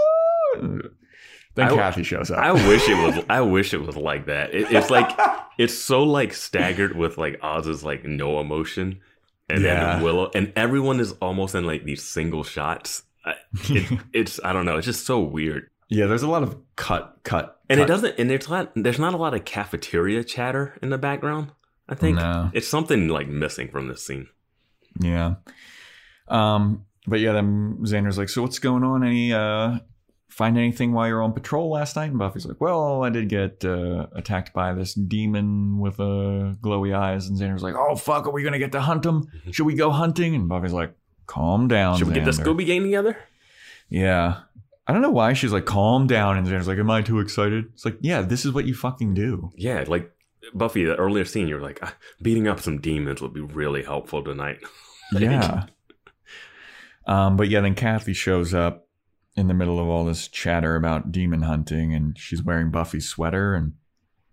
[1.56, 2.40] Then I- Kathy shows up.
[2.40, 3.26] I wish it was.
[3.30, 4.54] I wish it was like that.
[4.54, 5.10] It, it's like
[5.58, 9.00] it's so like staggered with like Oz's like no emotion,
[9.50, 9.94] and Yeah.
[9.96, 13.04] then Willow, and everyone is almost in like these single shots.
[13.26, 13.36] I-
[13.70, 14.78] It, it's I don't know.
[14.78, 17.60] It's just so weird, yeah, there's a lot of cut, cut.
[17.70, 18.20] and it doesn't.
[18.20, 18.72] And there's not.
[18.76, 21.52] There's not a lot of cafeteria chatter in the background.
[21.88, 22.50] I think No.
[22.54, 24.28] it's something like missing from this scene.
[25.00, 25.36] Yeah.
[26.28, 29.04] Um, but yeah, then Xander's like, so what's going on?
[29.04, 29.78] Any uh
[30.36, 32.10] find anything while you're on patrol last night?
[32.10, 36.96] And Buffy's like, Well, I did get uh, attacked by this demon with uh glowy
[36.96, 39.28] eyes, and Xander's like, Oh fuck, are we gonna get to hunt him?
[39.52, 40.36] Should we go hunting?
[40.36, 40.94] And Buffy's like,
[41.28, 41.98] Calm down.
[41.98, 43.18] Should we get the Xander." Scooby gang together?
[43.90, 44.42] Yeah.
[44.88, 46.38] I don't know why she's like, calm down.
[46.38, 47.66] And Xander's like, Am I too excited?
[47.74, 49.52] It's like, yeah, this is what you fucking do.
[49.56, 50.12] Yeah, like
[50.54, 50.84] Buffy.
[50.86, 54.24] The earlier scene, you were like, "Ah, beating up some demons would be really helpful
[54.24, 54.60] tonight.
[55.14, 55.66] Yeah.
[57.08, 58.85] um, but yeah, then Kathy shows up
[59.36, 63.54] in the middle of all this chatter about demon hunting, and she's wearing Buffy's sweater,
[63.54, 63.74] and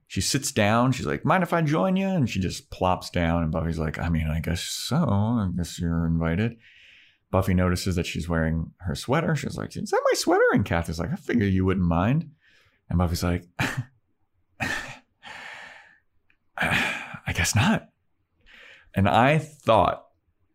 [0.07, 0.93] she sits down.
[0.93, 3.99] She's like, "Mind if I join you?" And she just plops down, and Buffy's like,
[3.99, 4.97] "I mean, I guess so.
[4.97, 6.57] I guess you're invited."
[7.31, 9.35] Buffy notices that she's wearing her sweater.
[9.35, 12.31] She's like, "Is that my sweater?" And Kathy's like, "I figure you wouldn't mind."
[12.89, 13.47] And Buffy's like,
[16.59, 17.89] "I guess not."
[18.95, 20.07] And I thought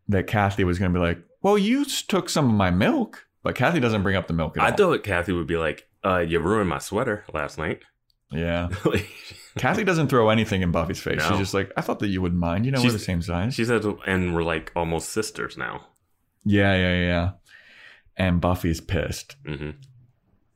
[0.08, 3.54] that Kathy was going to be like, "Well, you took some of my milk," but
[3.54, 4.76] Kathy doesn't bring up the milk at I all.
[4.76, 7.82] thought Kathy would be like, uh, "You ruined my sweater last night."
[8.30, 9.08] Yeah, Like,
[9.56, 11.18] Kathy doesn't throw anything in Buffy's face.
[11.18, 11.28] No.
[11.30, 12.66] She's just like, "I thought that you wouldn't mind.
[12.66, 15.86] You know, we're She's- the same size." she said, and we're like almost sisters now.
[16.44, 17.30] yeah, yeah, yeah.
[18.16, 19.70] And Buffy's pissed, hmm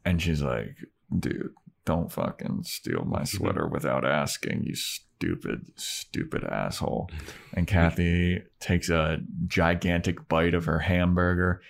[0.05, 0.77] and she's like,
[1.16, 1.53] "Dude,
[1.85, 7.09] don't fucking steal my sweater without asking, you stupid, stupid asshole."
[7.55, 11.62] And Kathy takes a gigantic bite of her hamburger,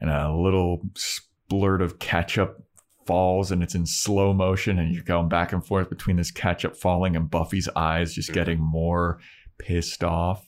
[0.00, 2.62] and a little splurt of ketchup
[3.06, 6.76] falls, and it's in slow motion, and you're going back and forth between this ketchup
[6.76, 8.34] falling and Buffy's eyes just mm-hmm.
[8.34, 9.18] getting more
[9.58, 10.44] pissed off.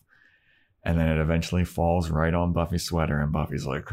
[0.83, 3.89] And then it eventually falls right on Buffy's sweater, and Buffy's like,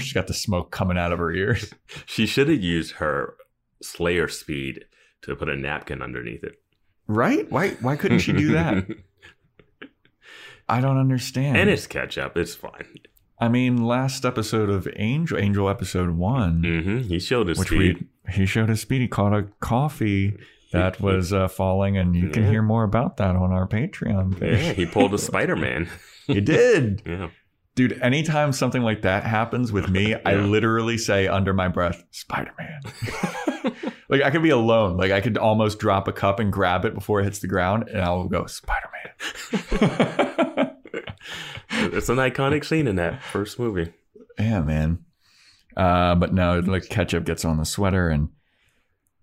[0.00, 1.72] she's got the smoke coming out of her ears.
[2.06, 3.34] She should have used her
[3.82, 4.84] Slayer speed
[5.22, 6.60] to put a napkin underneath it.
[7.06, 7.50] Right?
[7.50, 8.84] Why why couldn't she do that?
[10.68, 11.56] I don't understand.
[11.56, 12.36] and it's ketchup.
[12.36, 12.98] It's fine.
[13.38, 18.06] I mean, last episode of Angel, Angel episode one, hmm He showed his which speed.
[18.26, 19.02] we he showed us speed.
[19.02, 20.36] He caught a coffee
[20.72, 22.50] that was uh, falling, and you can Yeah.
[22.50, 25.88] hear more about that on our Patreon yeah, he pulled a Spider Man.
[26.26, 27.28] he did, yeah.
[27.74, 27.98] dude.
[28.02, 32.80] Anytime something like that happens with me, I literally say under my breath, "Spider Man."
[34.08, 36.94] like I could be alone, like I could almost drop a cup and grab it
[36.94, 38.88] before it hits the ground, and I'll go Spider
[39.70, 40.65] Man.
[41.70, 43.92] It's an iconic scene in that first movie.
[44.38, 45.04] Yeah, man.
[45.76, 48.30] Uh, but no, like ketchup gets on the sweater, and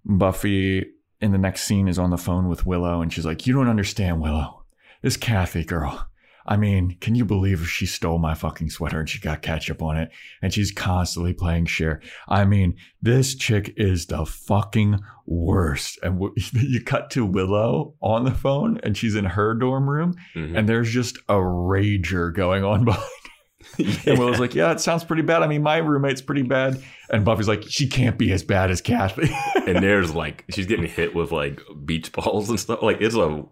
[0.05, 0.85] Buffy
[1.19, 3.69] in the next scene is on the phone with Willow, and she's like, "You don't
[3.69, 4.63] understand, Willow.
[5.01, 6.07] This Kathy girl.
[6.45, 9.97] I mean, can you believe she stole my fucking sweater and she got ketchup on
[9.97, 10.09] it,
[10.41, 12.01] and she's constantly playing Cher?
[12.27, 18.25] I mean, this chick is the fucking worst." And w- you cut to Willow on
[18.25, 20.57] the phone, and she's in her dorm room, Mhm.
[20.57, 23.03] and there's just a rager going on behind.
[24.05, 25.41] And Willow's like, yeah, it sounds pretty bad.
[25.41, 26.83] I mean, my roommate's pretty bad.
[27.09, 29.29] And Buffy's like, she can't be as bad as Kathy.
[29.65, 32.81] and there's like she's getting hit with like beach balls and stuff.
[32.83, 33.43] Like it's a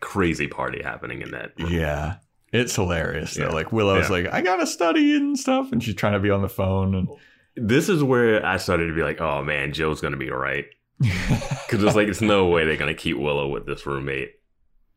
[0.00, 1.52] crazy party happening in that.
[1.58, 1.72] room.
[1.72, 2.16] yeah.
[2.52, 3.34] It's hilarious.
[3.34, 3.44] though.
[3.44, 3.50] Yeah.
[3.52, 4.16] Like Willow's Yeah.
[4.16, 5.70] like, I gotta study and stuff.
[5.72, 6.94] And she's trying to be on the phone.
[6.94, 7.08] And
[7.56, 10.64] This is where I started to be like, oh man, Joe's gonna be all right.
[10.98, 14.32] Because it's like it's no way they're gonna keep Willow with this roommate.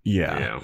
[0.03, 0.39] yeah.
[0.39, 0.59] Yeah.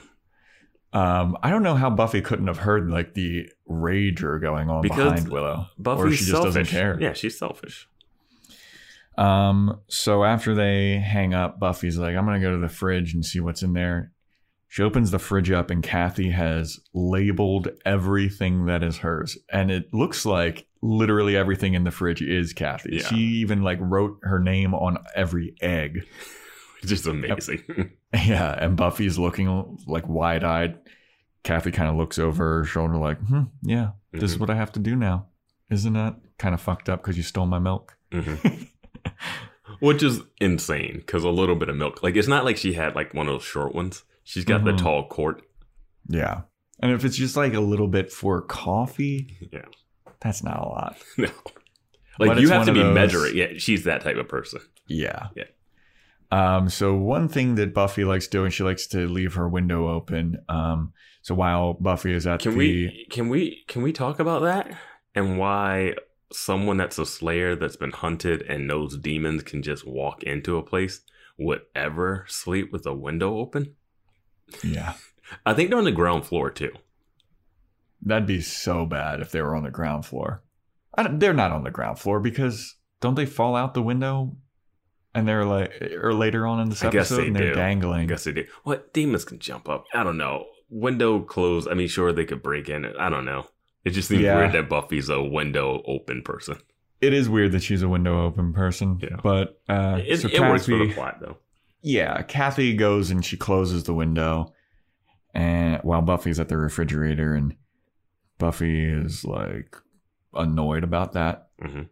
[0.91, 4.97] Um, I don't know how Buffy couldn't have heard like the rager going on Because
[5.13, 5.67] behind Willow.
[5.77, 6.53] Buffy or she just selfish.
[6.55, 6.97] doesn't care.
[6.99, 7.87] Yeah, she's selfish.
[9.17, 13.23] Um, so after they hang up, Buffy's like, I'm gonna go to the fridge and
[13.25, 14.11] see what's in there.
[14.71, 19.35] She opens the fridge up and Kathy has labeled everything that is hers.
[19.51, 22.97] And it looks like literally everything in the fridge is Kathy.
[23.01, 23.07] Yeah.
[23.07, 26.05] She even like wrote her name on every egg.
[26.81, 27.63] It's just amazing.
[28.11, 30.79] Yeah, and Buffy's looking like wide eyed.
[31.43, 34.39] Kathy kind of looks over her shoulder, like, hmm, yeah, this is Mhm.
[34.39, 35.27] what I have to do now.
[35.69, 37.97] Isn't that kind of fucked up because you stole my milk?
[38.11, 38.67] Mhm.
[39.79, 42.01] Which is insane because a little bit of milk.
[42.01, 44.03] Like it's not like she had like one of those short ones.
[44.29, 44.65] She's got Mhm.
[44.65, 45.41] the tall court.
[46.07, 46.41] Yeah.
[46.79, 49.65] And if it's just like a little bit for coffee, Yeah.
[50.21, 50.97] that's not a lot.
[51.17, 51.29] No.
[52.19, 53.35] But Like you have to be those- measuring.
[53.35, 54.59] Yeah, she's that type of person.
[54.87, 55.29] Yeah.
[55.35, 55.45] Yeah.
[56.31, 60.37] Um, so one thing that Buffy likes doing, she likes to leave her window open.
[60.47, 64.43] Um, so while Buffy is at Can the we can we can we talk about
[64.43, 64.77] that
[65.15, 65.95] and why
[66.31, 70.61] someone that's a slayer that's been hunted and knows demons can just walk into a
[70.63, 71.01] place
[71.39, 73.75] would ever sleep with a window open?
[74.63, 74.93] Yeah.
[75.45, 76.71] I think they're on the ground floor too.
[78.01, 80.41] That'd be so bad if they were on the ground floor.
[80.95, 84.35] I don't- they're not on the ground floor because don't they fall out the window
[85.13, 87.59] and they're like or later on in this I guess episode and they're do.
[87.59, 88.07] I dangling.
[88.07, 88.45] guess they do.
[88.63, 89.85] What demons can jump up?
[89.93, 90.45] I don't know.
[90.69, 91.67] Window closed.
[91.67, 92.85] I mean, sure they could break in.
[92.85, 93.47] I don't know.
[93.83, 94.35] It just seems Yeah.
[94.37, 96.57] weird that Buffy's a window open person.
[97.01, 98.99] It is weird that she's a window open person.
[99.01, 99.17] Yeah.
[99.23, 101.37] But uh It, so it works for the plot though.
[101.81, 104.53] Yeah, Kathy goes and she closes the window,
[105.33, 107.55] and while Buffy's at the refrigerator, and
[108.37, 109.75] Buffy is like
[110.33, 111.49] annoyed about that.
[111.61, 111.83] hmm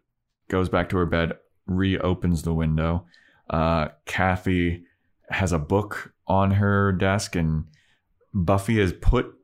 [0.48, 1.34] Goes back to her bed,
[1.66, 3.04] reopens the window.
[3.50, 4.84] Uh, Kathy
[5.28, 7.64] has a book on her desk, and
[8.32, 9.34] Buffy has put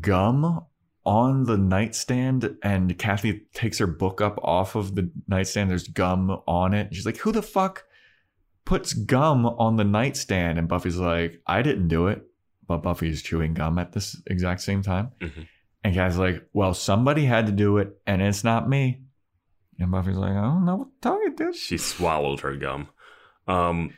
[0.00, 0.64] gum
[1.04, 5.68] on the nightstand, and Kathy takes her book up off of the nightstand.
[5.70, 6.94] There's gum on it.
[6.94, 7.84] She's like, "Who the fuck?"
[8.66, 12.22] Puts gum on the nightstand and Buffy's like, I didn't do it.
[12.68, 15.12] But Buffy's chewing gum at this exact same time.
[15.20, 15.46] Mhm.
[15.84, 19.00] And Kat's like, Well, somebody had to do it and it's not me.
[19.78, 21.54] And Buffy's like, I don't know what to tell you, dude.
[21.54, 22.88] She swallowed her gum.
[23.46, 23.90] Um,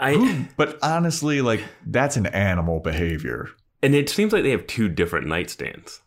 [0.00, 3.48] I but honestly, like, that's an animal behavior.
[3.82, 6.00] and it seems like they have two different nightstands,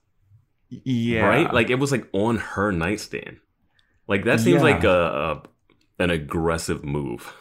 [0.69, 1.27] Yeah.
[1.27, 1.53] right?
[1.53, 3.37] Like it was like on her nightstand.
[4.07, 4.73] Like that seems Yeah.
[4.73, 5.43] like a,
[5.99, 7.31] a an aggressive move.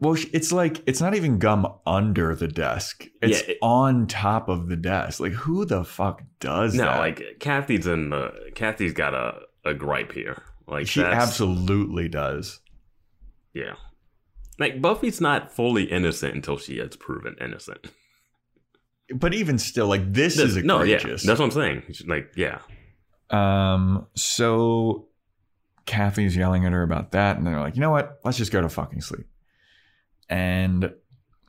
[0.00, 4.48] Well, it's like, it's not even gum under the desk, it's Yeah, it- on top
[4.48, 5.20] of the desk.
[5.20, 6.98] Like, who the fuck does No, that?
[6.98, 10.42] like Kathy's in the Kathy's got a, a gripe here.
[10.66, 12.60] Like she absolutely does.
[13.54, 13.74] yeah.
[14.58, 17.86] Like Buffy's not fully innocent until she is proven innocent.
[19.14, 21.82] But even still, like, this is no, yeah, that's what I'm saying.
[22.06, 22.58] Like, yeah,
[23.30, 25.08] Um, so
[25.86, 28.18] Kathy's yelling at her about that, and they're like, you know what?
[28.24, 29.26] Let's just go to fucking sleep.
[30.28, 30.92] And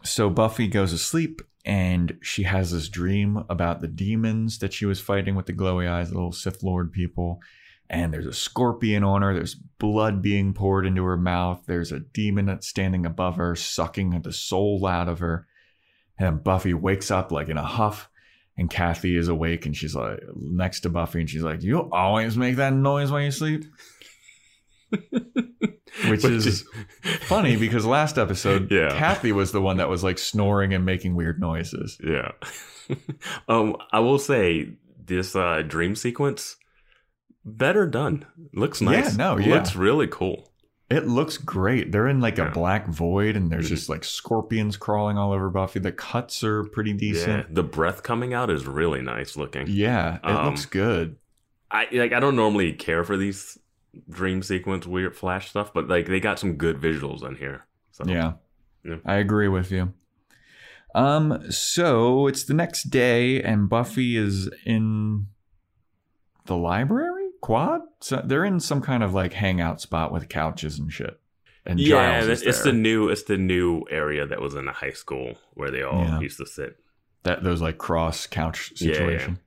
[0.04, 4.86] so Buffy goes to sleep, and she has this dream about the demons that she
[4.86, 7.40] was fighting with the glowy eyes, the little Sith Lord people.
[7.90, 9.34] And there's a scorpion on her.
[9.34, 11.64] There's blood being poured into her mouth.
[11.66, 15.48] There's a demon that's standing above her, sucking the soul out of her.
[16.18, 18.10] And Buffy wakes up like in a huff.
[18.58, 22.36] And Kathy is awake and she's like next to Buffy and she's like, You always
[22.36, 23.64] make that noise when you sleep?
[26.10, 26.66] Which is
[27.22, 28.90] funny because last episode, Yeah.
[28.98, 31.98] Kathy was the one that was like snoring and making weird noises.
[32.04, 32.32] yeah.
[33.48, 34.74] um, I will say
[35.06, 36.56] this uh dream sequence
[37.46, 38.26] better done.
[38.54, 39.12] Looks nice.
[39.12, 39.56] Yeah, no, yeah.
[39.56, 40.52] looks really cool.
[40.90, 41.92] It looks great.
[41.92, 43.70] They're in like a black void and there's Mhm.
[43.70, 45.80] just like scorpions crawling all over Buffy.
[45.80, 47.48] The cuts are pretty decent.
[47.50, 49.68] Yeah, the breath coming out is really nice looking.
[49.68, 51.18] Yeah, it Um, looks good.
[51.70, 52.12] I like.
[52.14, 53.60] I don't normally care for these
[54.10, 57.66] dream sequence weird flash stuff, but like they got some good visuals in here.
[57.92, 58.34] So Yeah.
[58.84, 58.98] Yeah.
[59.06, 59.94] I agree with you.
[60.96, 65.28] Um, so it's the next day and Buffy is in
[66.46, 67.28] the library?
[67.42, 67.82] Quad?
[68.02, 71.20] So they're in some kind of like hangout spot with couches and shit.
[71.66, 73.10] And yeah, Giles it's the new.
[73.10, 76.20] It's the new area that was in the high school where they all Yeah.
[76.20, 76.78] used to sit.
[77.24, 79.40] that those like cross couch situation.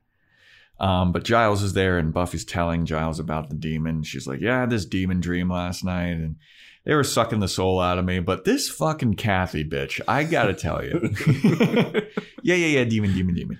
[0.79, 4.03] Um, but Giles is there and Buffy's telling Giles about the demon.
[4.03, 6.35] She's like, Yeah, I had this demon dream last night and
[6.85, 8.19] they were sucking the soul out of me.
[8.19, 11.13] But this fucking Kathy bitch, I gotta tell you.
[12.43, 13.59] yeah, yeah, yeah, demon, demon, demon.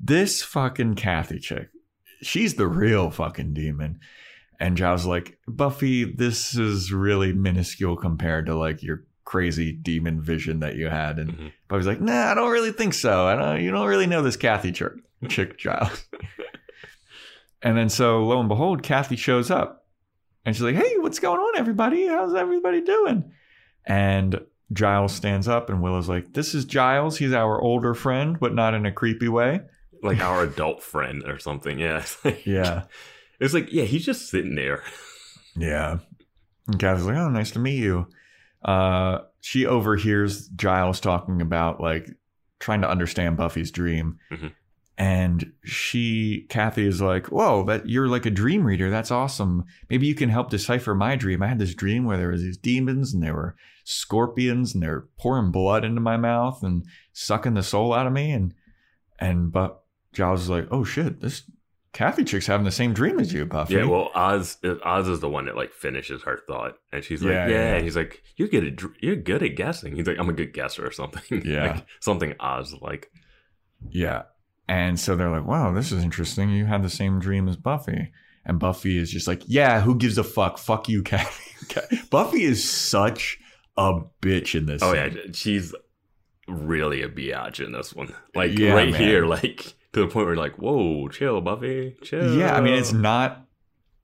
[0.00, 1.68] This fucking Kathy chick,
[2.22, 4.00] she's the real fucking demon.
[4.60, 10.20] And Giles is like, Buffy, this is really minuscule compared to like your crazy demon
[10.22, 11.18] vision that you had.
[11.18, 11.52] And Mhm.
[11.68, 13.26] Buffy's like, nah, I don't really think so.
[13.26, 14.92] I don't, you don't really know this Kathy chick,
[15.28, 16.06] chick Giles.
[17.62, 19.86] and then so lo and behold, Kathy shows up.
[20.44, 22.06] And she's like, hey, what's going on, everybody?
[22.06, 23.32] How's everybody doing?
[23.84, 24.40] And
[24.72, 27.18] Giles stands up and Willow's like, this is Giles.
[27.18, 29.60] He's our older friend, but not in a creepy way.
[30.02, 31.78] like our adult friend or something.
[31.78, 31.98] Yeah.
[31.98, 32.84] It's like, Yeah.
[33.40, 34.82] It's like, yeah, he's just sitting there.
[35.56, 35.98] Yeah.
[36.68, 38.06] And Kathy's like, oh, nice to meet you.
[38.64, 42.08] Uh, she overhears Giles talking about like
[42.60, 44.18] trying to understand Buffy's dream.
[44.30, 44.52] Mhm.
[45.00, 48.90] And she, Kathy is like, whoa, that you're like a dream reader.
[48.90, 49.64] That's awesome.
[49.88, 51.40] Maybe you can help decipher my dream.
[51.40, 55.06] I had this dream where there was these demons and there were scorpions and they're
[55.16, 58.32] pouring blood into my mouth and sucking the soul out of me.
[58.32, 58.54] And
[59.20, 59.82] And but
[60.12, 61.44] Giles is like, oh shit, this
[61.92, 63.74] Kathy chick's having the same dream as you, Buffy.
[63.74, 67.32] Yeah, well, Oz Oz is the one that like finishes her thought, and she's like,
[67.32, 67.74] Yeah, "Yeah,", yeah.
[67.74, 70.52] and he's like, "You're good at you're good at guessing." He's like, "I'm a good
[70.52, 71.42] guesser" or something.
[71.46, 71.72] Yeah.
[71.72, 73.10] like, something Oz like.
[73.90, 74.24] Yeah.
[74.68, 76.50] And so they're like, wow, this is interesting.
[76.50, 78.12] You had the same dream as Buffy.
[78.44, 80.58] And Buffy is just like, yeah, who gives a fuck?
[80.58, 81.98] Fuck you, Kathy.
[82.10, 83.38] Buffy is such
[83.76, 84.82] a bitch in this.
[84.82, 85.16] Oh scene.
[85.16, 85.74] yeah, she's
[86.46, 88.14] really a biatch in this one.
[88.34, 89.00] Like Yeah, right man.
[89.00, 92.74] here, like to the point where you're like, "Whoa, chill, Buffy, chill." Yeah, I mean,
[92.74, 93.44] it's not.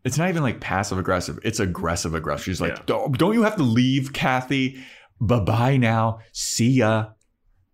[0.04, 1.38] It's not even like passive aggressive.
[1.42, 2.44] It's aggressive aggressive.
[2.44, 2.82] She's like, Yeah.
[2.84, 4.82] don't, don't you have to leave, Kathy?
[5.18, 6.18] Bye bye now.
[6.32, 7.06] See ya.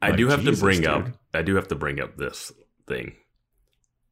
[0.01, 0.89] I Like, do have Jesus, to bring dude.
[0.89, 1.07] up.
[1.35, 2.53] I do have to bring up this
[2.91, 3.13] thing.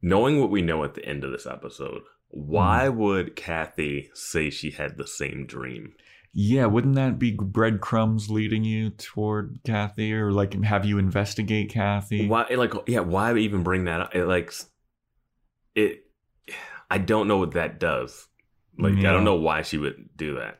[0.01, 2.97] Knowing what we know at the end of this episode, why Hmm.
[2.97, 5.93] would Kathy say she had the same dream?
[6.31, 12.27] Yeah, wouldn't that be breadcrumbs leading you toward Kathy, or like have you investigate Kathy?
[12.27, 14.15] Why, like, yeah, why even bring that up?
[14.15, 14.53] It like,
[15.75, 16.05] it.
[16.89, 18.27] I don't know what that does.
[18.77, 20.59] Like, I don't know why she would do that.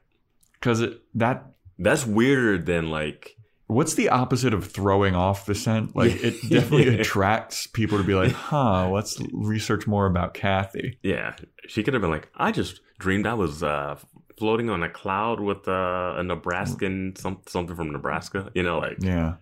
[0.54, 3.38] Because it that That's weirder than like
[3.70, 5.96] What's the opposite of throwing off the scent?
[5.96, 7.02] Like it definitely Yeah.
[7.02, 10.98] attracts people to be like, huh, let's research more about Kathy.
[11.04, 11.36] Yeah,
[11.68, 14.00] she could have been like, I just dreamed I was uh,
[14.40, 18.50] floating on a cloud with uh, a Nebraskan, some, something from Nebraska.
[18.56, 19.36] You know, like Yeah.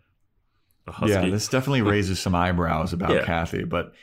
[1.06, 3.24] Yeah, this definitely raises some eyebrows about Yeah.
[3.26, 3.94] Kathy, but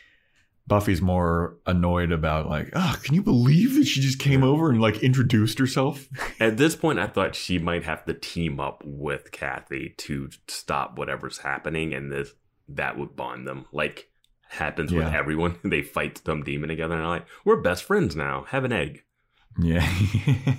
[0.67, 4.81] Buffy's more annoyed about like, oh, can you believe that she just came over and
[4.81, 6.09] like introduced herself?
[6.41, 10.97] At this point, I thought she might have to team up with Kathy to stop
[10.97, 12.31] whatever's happening, and this
[12.69, 13.67] that would bond them.
[13.73, 14.09] Like
[14.49, 15.59] happens with everyone.
[15.65, 18.45] They fight some demon together, and like, we're best friends now.
[18.49, 19.03] Have an egg.
[19.61, 19.87] Yeah.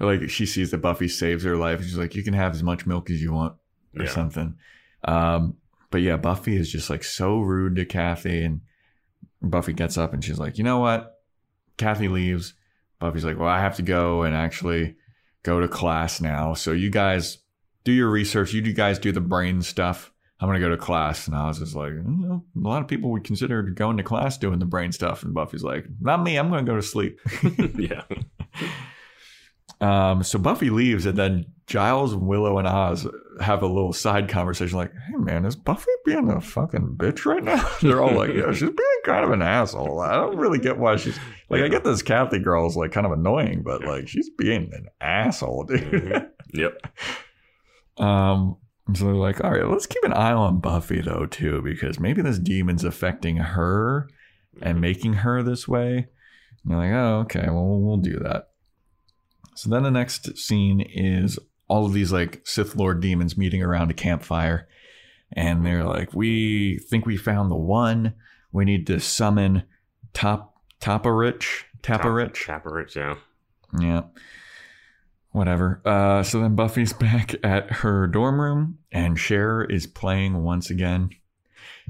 [0.00, 1.80] Like she sees that Buffy saves her life.
[1.80, 3.54] and She's like, you can have as much milk as you want
[3.98, 4.10] or Yeah.
[4.10, 4.54] something.
[5.02, 5.56] Um,
[5.90, 8.60] but yeah, Buffy is just like so rude to Kathy, and
[9.42, 11.20] Buffy gets up and she's like, you know what?
[11.76, 12.54] Kathy leaves.
[12.98, 14.96] Buffy's like, well, I have to go and actually
[15.42, 16.54] go to class now.
[16.54, 17.38] So you guys
[17.84, 18.52] do your research.
[18.52, 20.12] You guys do the brain stuff.
[20.40, 21.26] I'm gonna go to class.
[21.26, 24.02] And I was just like, mm, know, a lot of people would consider going to
[24.02, 25.22] class doing the brain stuff.
[25.22, 26.36] And Buffy's like, not me.
[26.36, 27.20] I'm gonna go to sleep.
[27.76, 28.02] yeah,
[29.80, 33.06] Um, so Buffy leaves, and then Giles, Willow, and Oz
[33.40, 37.44] have a little side conversation like, hey man, is Buffy being a fucking bitch right
[37.44, 37.64] now?
[37.82, 40.00] They're all like, yeah, she's being kind of an asshole.
[40.00, 41.16] I don't really get why she's
[41.48, 44.70] like, I get this Kathy girl is like kind of annoying, but like she's being
[44.72, 45.80] an asshole, dude.
[45.82, 46.28] Mhm.
[46.54, 46.80] yep.
[47.98, 48.56] Um,
[48.94, 52.22] so they're like, all right, let's keep an eye on Buffy though, too, because maybe
[52.22, 54.08] this demon's affecting her
[54.62, 56.06] and making her this way.
[56.64, 58.47] And they're like, oh, okay, we'll- we'll do that.
[59.58, 61.36] So then the next scene is
[61.66, 64.68] all of these like Sith Lord demons meeting around a campfire.
[65.32, 68.14] And they're like, we think we found the one.
[68.52, 69.64] We need to summon
[70.14, 71.64] Top Taparich.
[71.82, 72.34] Taparich.
[72.34, 73.16] Chaparrich, yeah.
[73.76, 74.02] Yeah.
[75.32, 75.82] Whatever.
[75.84, 81.10] Uh, so then Buffy's back at her dorm room, and Cher is playing once again.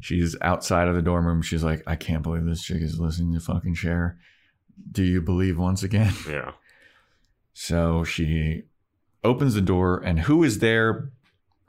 [0.01, 1.43] She's outside of the dorm room.
[1.43, 4.19] She's like, I can't believe this chick is listening to fucking Cher.
[4.91, 6.15] Do you believe once again?
[6.27, 6.53] Yeah.
[7.61, 8.63] So she
[9.25, 11.11] opens the door, and who is there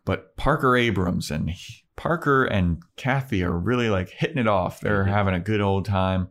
[0.05, 1.31] but Parker Abrams?
[1.31, 4.81] And he- Parker and Kathy are really like hitting it off.
[4.81, 5.09] They're Mhm.
[5.09, 6.27] having a good old time.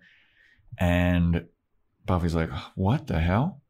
[0.79, 1.47] And
[2.07, 3.61] Buffy's like, What the hell?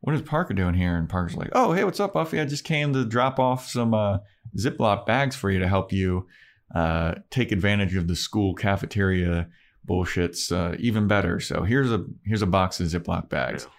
[0.00, 0.94] What is Parker doing here?
[0.94, 2.38] And Parker's like, Oh, hey, what's up, Buffy?
[2.38, 4.18] I just came to drop off some uh,
[4.58, 6.26] Ziploc bags for you to help you
[6.74, 9.48] uh, take advantage of the school cafeteria
[9.88, 11.40] bullshits uh, even better.
[11.40, 13.64] So here's a here's a box of Ziploc bags.
[13.64, 13.74] Yeah.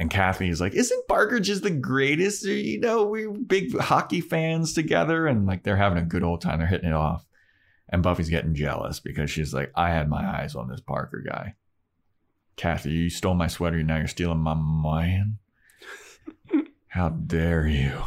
[0.00, 2.42] And Kathy is like, "Isn't Parker just the greatest?
[2.46, 6.58] You know, we're big hockey fans together, and like they're having a good old time.
[6.58, 7.26] They're hitting it off."
[7.90, 11.54] And Buffy's getting jealous because she's like, "I had my eyes on this Parker guy."
[12.56, 13.82] Kathy, you stole my sweater.
[13.82, 15.36] Now you're stealing my man.
[16.88, 18.00] How dare you?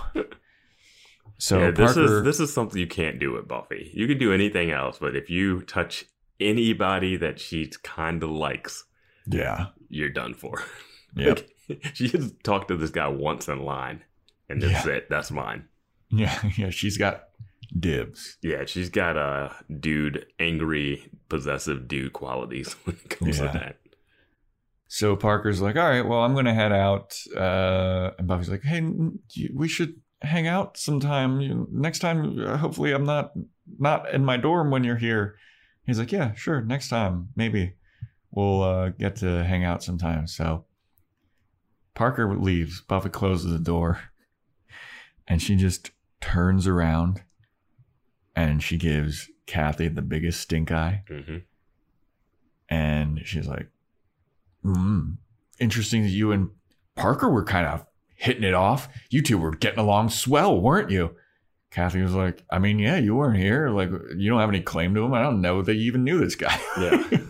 [1.38, 3.92] So yeah, this Parker, is this is something you can't do with Buffy.
[3.94, 6.06] You can do anything else, but if you touch
[6.40, 8.84] anybody that she kind of likes,
[9.28, 10.64] yeah, you're done for.
[11.16, 11.53] yep, Like,
[11.94, 14.04] she just talked to this guy once in line,
[14.50, 14.94] and that's Yeah.
[14.94, 15.10] it.
[15.10, 15.66] That's mine.
[16.10, 16.70] yeah, yeah.
[16.70, 17.26] She's got
[17.78, 18.38] dibs.
[18.42, 23.48] Yeah, she's got a dude, angry, possessive dude qualities when it comes Yeah.
[23.52, 23.78] to that.
[24.88, 27.18] So Parker's like, all right, well, I'm going to head out.
[27.36, 28.88] Uh, and Buffy's like, hey,
[29.52, 31.66] we should hang out sometime.
[31.72, 33.32] Next time, uh, hopefully, I'm not
[33.80, 35.36] not in my dorm when you're here.
[35.88, 36.62] He's like, yeah, sure.
[36.62, 37.74] Next time, maybe
[38.30, 40.28] we'll uh, get to hang out sometime.
[40.28, 40.66] So
[41.96, 42.82] Parker leaves.
[42.82, 44.00] Buffy closes the door,
[45.28, 45.92] and she just
[46.22, 47.22] turns around,
[48.36, 51.04] and she gives Kathy the biggest stink eye.
[51.08, 51.38] hmm
[52.70, 53.70] And she's like,
[54.66, 55.18] mm,
[55.60, 56.50] interesting that you and
[56.96, 57.86] Parker were kind of
[58.16, 58.88] hitting it off.
[59.10, 61.16] You two were getting along swell, weren't you?
[61.72, 63.70] Kathy was like, I mean, yeah, you weren't here.
[63.70, 65.14] Like, you don't have any claim to him.
[65.14, 66.60] I don't know that you even knew this guy.
[66.80, 67.04] Yeah.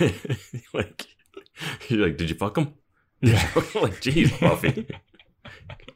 [0.74, 1.06] like,
[1.88, 2.74] you're like, did you fuck him?
[3.20, 3.48] Yeah.
[3.74, 4.86] like, geez, Buffy.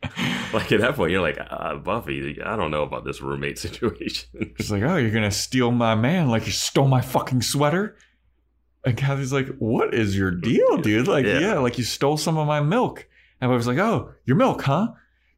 [0.52, 4.54] like at that point, you're like, uh, Buffy, I don't know about this roommate situation.
[4.56, 7.96] She's like, oh, you're to steal my man like you stole my fucking sweater?
[8.84, 11.08] And Kathy's like, what is your deal, dude?
[11.08, 11.40] Like, Yeah.
[11.40, 13.08] yeah, like you stole some of my milk.
[13.40, 14.88] And I was like, oh, your milk, huh?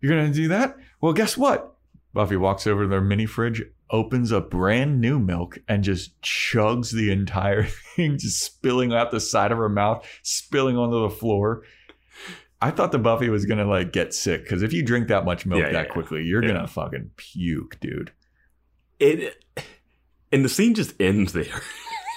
[0.01, 0.77] You're to do that?
[1.01, 1.75] Well, guess what?
[2.13, 6.93] Buffy walks over to their mini fridge, opens a brand new milk, and just chugs
[6.93, 7.65] the entire
[7.97, 11.63] thing, just spilling out the side of her mouth, spilling onto the floor.
[12.61, 15.47] I thought the Buffy was gonna like get sick because if you drink that much
[15.47, 16.55] milk Yeah, that yeah, quickly, you're yeah.
[16.55, 18.13] gonna fucking puke, dude.
[18.99, 19.45] It
[20.33, 21.45] and the scene just ends there.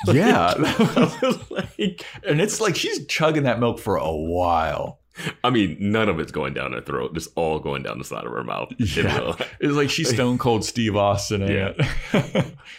[0.08, 0.56] Yeah.
[1.52, 5.01] Like, And it's like she's chugging that milk for a while.
[5.44, 8.26] I mean, none of it's going down her throat; just all going down the side
[8.26, 8.72] of her mouth.
[8.80, 9.18] You Yeah.
[9.18, 9.36] know?
[9.60, 11.42] It's like she's Stone Cold Steve Austin.
[11.42, 11.74] Yeah.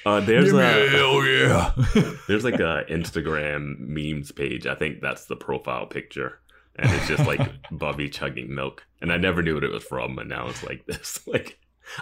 [0.07, 1.73] Uh, there's Give a, hell yeah.
[2.29, 4.67] There's like a Instagram memes page.
[4.67, 6.41] I think that's the profile picture.
[6.77, 8.87] And it's just like Buffy chugging milk.
[9.03, 11.21] And I never knew what it was from, and now it's like this.
[11.27, 11.59] Like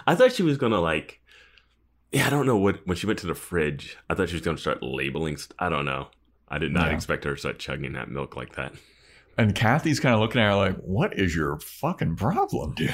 [0.07, 1.21] I thought she was gonna like
[2.13, 4.41] Yeah, I don't know what when she went to the fridge, I thought she was
[4.43, 6.07] gonna start labeling st- I don't know.
[6.47, 6.95] I did not Yeah.
[6.95, 8.73] expect her to start chugging that milk like that.
[9.41, 12.93] And Kathy's kind of looking at her like, "What is your fucking problem, dude?"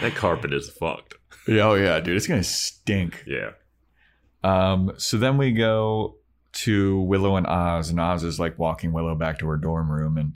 [0.00, 1.14] That carpet is fucked.
[1.46, 3.24] yeah, oh yeah, dude, it's gonna stink.
[3.26, 3.50] Yeah.
[4.44, 6.16] Um, so then we go
[6.52, 10.16] to Willow and Oz, and Oz is like walking Willow back to her dorm room,
[10.16, 10.34] and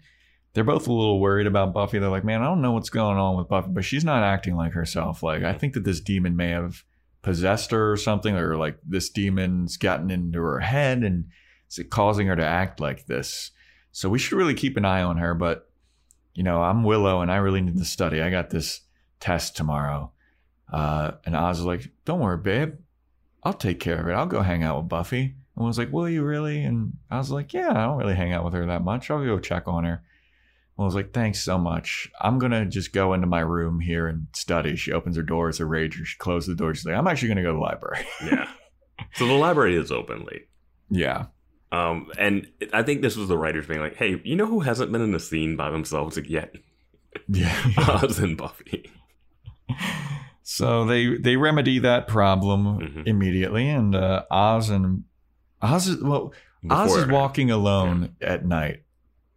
[0.54, 1.98] they're both a little worried about Buffy.
[1.98, 4.56] They're like, "Man, I don't know what's going on with Buffy, but she's not acting
[4.56, 5.22] like herself.
[5.22, 6.84] Like, I think that this demon may have
[7.22, 11.26] possessed her or something, or like this demon's gotten into her head and
[11.70, 13.50] is causing her to act like this.
[13.92, 15.34] So we should really keep an eye on her.
[15.34, 15.70] But
[16.34, 18.20] you know, I'm Willow, and I really need to study.
[18.22, 18.80] I got this
[19.20, 20.12] test tomorrow."
[20.72, 22.74] Uh, and Oz was like, "Don't worry, babe.
[23.42, 24.12] I'll take care of it.
[24.12, 25.34] I'll go hang out with Buffy.
[25.56, 26.62] And I was like, Will you really?
[26.62, 29.10] And I was like, Yeah, I don't really hang out with her that much.
[29.10, 29.94] I'll go check on her.
[29.94, 32.10] And I was like, Thanks so much.
[32.20, 34.76] I'm gonna just go into my room here and study.
[34.76, 36.04] She opens her door, it's a rager.
[36.04, 36.74] She closes the door.
[36.74, 38.06] She's like, I'm actually gonna go to the library.
[38.24, 38.48] Yeah.
[39.14, 40.48] so the library is open late.
[40.88, 41.26] yeah.
[41.72, 44.92] Um, and I think this was the writers being like, "Hey, you know who hasn't
[44.92, 46.54] been in the scene by themselves yet?
[47.28, 47.54] Yeah.
[47.78, 48.90] Oz and Buffy."
[50.42, 53.06] so they they remedy that problem Mhm.
[53.06, 55.04] immediately, and uh, Oz and
[55.60, 56.32] Oz is well
[56.70, 58.82] Oz is walking alone at night.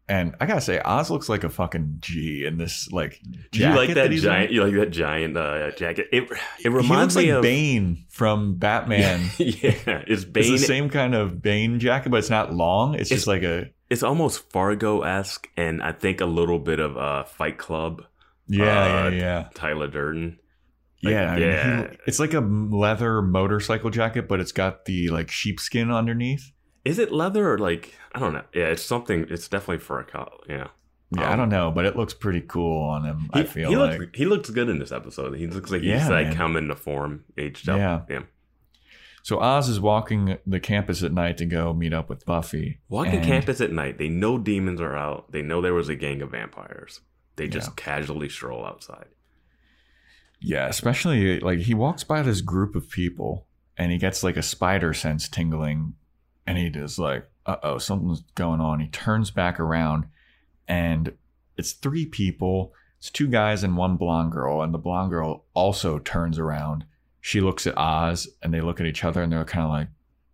[0.08, 3.20] And I gotta say, Oz looks like a fucking G in this like
[3.51, 4.49] Do you like jacket that giant?
[4.51, 4.56] in.
[4.56, 6.08] You like that giant uh, jacket?
[6.12, 6.30] It
[6.64, 9.22] it reminds looks like me of Bane from Batman.
[9.39, 10.51] yeah, it's It's Bane.
[10.51, 12.93] the same kind of Bane jacket, but it's not long.
[12.93, 16.95] It's, just like a It's almost Fargo esque, and I think a little bit of
[16.97, 18.03] uh, Fight Club.
[18.47, 18.64] yeah,
[19.06, 20.38] Uh, yeah, yeah, Tyler Durden.
[21.03, 21.32] Like, yeah.
[21.32, 21.82] I mean, yeah.
[21.89, 26.51] he- it's like a leather motorcycle jacket, but it's got the like sheepskin underneath.
[26.86, 28.44] Is it leather or like I don't know?
[28.54, 29.26] Yeah, it's something.
[29.30, 30.30] It's definitely for a collar.
[30.48, 30.68] Yeah,
[31.12, 33.30] Yeah, I Um, don't know, but it looks pretty cool on him.
[33.34, 34.00] I feel he like.
[34.00, 35.36] looks he looks good in this episode.
[35.38, 36.36] He looks like he's Yeah, like man.
[36.36, 37.78] coming to form, aged up.
[37.78, 38.02] Yeah.
[38.10, 38.24] yeah.
[39.24, 42.82] So Oz is walking the campus at night to go meet up with Buffy.
[42.90, 45.32] Walking campus at night, they know demons are out.
[45.32, 47.02] They know there was a gang of vampires.
[47.36, 47.74] They just Yeah.
[47.76, 49.08] casually stroll outside.
[50.40, 54.44] Yeah, especially like he walks by this group of people and he gets like a
[54.44, 55.96] spider sense tingling
[56.48, 58.80] and he just like, uh oh, something's going on.
[58.80, 60.06] He turns back around
[60.68, 61.14] and
[61.58, 62.74] it's three people.
[63.00, 64.62] It's two guys and one blonde girl.
[64.62, 66.86] And the blonde girl also turns around.
[67.22, 69.88] She looks at Oz and they look at each other and they're kind of like,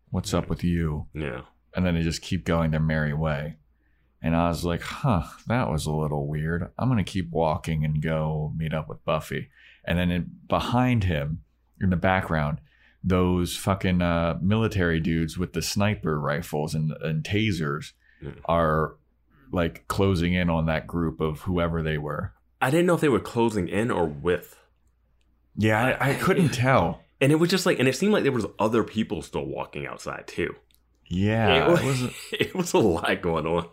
[0.10, 1.08] What's up with you?
[1.14, 1.42] Yeah.
[1.74, 3.56] And then they just keep going their merry way.
[4.22, 6.70] And I was like, huh, that was a little weird.
[6.78, 9.50] I'm going to keep walking and go meet up with Buffy.
[9.84, 11.44] And then in, behind him,
[11.80, 12.60] in the background,
[13.04, 18.32] those fucking uh, military dudes with the sniper rifles and, and tasers Yeah.
[18.46, 18.96] are
[19.52, 22.34] like closing in on that group of whoever they were.
[22.62, 24.56] I didn't know if they were closing in or with.
[25.58, 27.02] Yeah, I, I couldn't tell.
[27.20, 29.86] And it was just like, and it seemed like there was other people still walking
[29.88, 30.56] outside too.
[31.08, 33.68] Yeah, it, was, it was, it was a lot going on.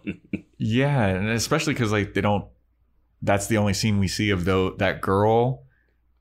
[0.57, 2.47] yeah, and especially because like they don't.
[3.23, 5.65] That's the only scene we see of though that girl,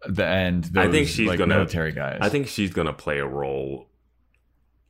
[0.05, 2.19] the and those I think she's like gonna- military guys.
[2.21, 3.89] I think she's gonna play a role,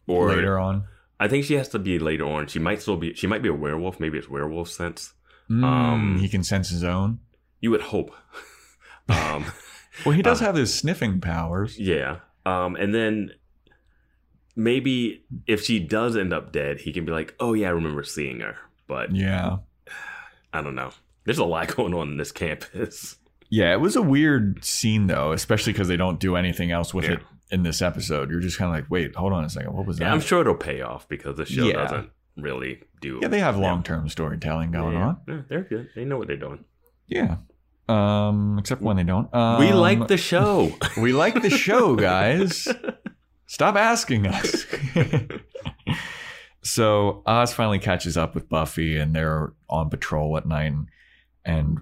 [0.07, 0.85] or later on.
[1.19, 2.47] I think she has to be later on.
[2.47, 3.13] She might still be.
[3.13, 3.99] She might be a werewolf.
[3.99, 5.13] Maybe it's werewolf sense.
[5.49, 7.19] Mm, Um, he can sense his own.
[7.61, 8.11] You would hope.
[9.09, 9.45] um,
[10.05, 11.79] Well, he does Uh, have his sniffing powers.
[11.79, 12.17] Yeah.
[12.45, 13.31] Um, and then
[14.55, 18.03] maybe if she does end up dead, he can be like, "Oh yeah, I remember
[18.03, 19.57] seeing her." But Yeah.
[20.53, 20.91] I don't know.
[21.25, 23.17] There's a lot going on in this campus.
[23.49, 27.05] Yeah, it was a weird scene though, especially because they don't do anything else with
[27.05, 27.13] Yeah.
[27.13, 27.19] it
[27.51, 28.29] in this episode.
[28.29, 30.05] You're just kind of like, wait, hold on a second, what was that?
[30.05, 31.73] Yeah, I'm sure it'll pay off because the show Yeah.
[31.83, 33.19] doesn't really do.
[33.21, 35.17] Yeah, they have long term storytelling going on.
[35.27, 35.89] yeah, they're good.
[35.95, 36.65] They know what they're doing.
[37.07, 37.37] Yeah.
[37.89, 39.33] Um, except when they don't.
[39.33, 40.73] Um, we like the show.
[40.97, 42.67] we like the show, guys.
[43.45, 44.65] Stop asking us.
[46.63, 50.87] so Oz finally catches up with Buffy, and they're on patrol at night, and,
[51.45, 51.77] and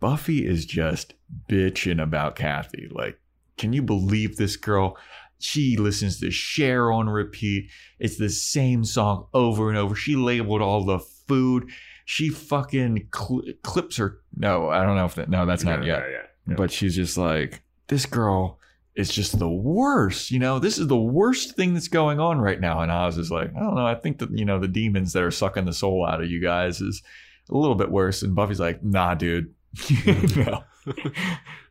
[0.00, 1.14] Buffy is just
[1.48, 2.88] bitching about Kathy.
[2.90, 3.18] Like,
[3.56, 4.96] can you believe this girl?
[5.40, 7.70] She listens to Cher on repeat.
[7.98, 9.94] It's the same song over and over.
[9.94, 11.70] She labeled all the food.
[12.04, 14.20] She fucking cl- clips her.
[14.36, 15.28] No, I don't know if that.
[15.28, 16.02] No, that's not yet.
[16.10, 16.18] Yeah,
[16.48, 16.54] yeah.
[16.56, 18.58] But she's just like, this girl
[18.94, 20.30] is just the worst.
[20.30, 22.80] You know, this is the worst thing that's going on right now.
[22.80, 23.86] And Oz is like, I don't know.
[23.86, 26.40] I think that, you know, the demons that are sucking the soul out of you
[26.40, 27.02] guys is
[27.50, 28.22] a little bit worse.
[28.22, 29.54] And Buffy's like, nah, dude.
[30.36, 30.64] no.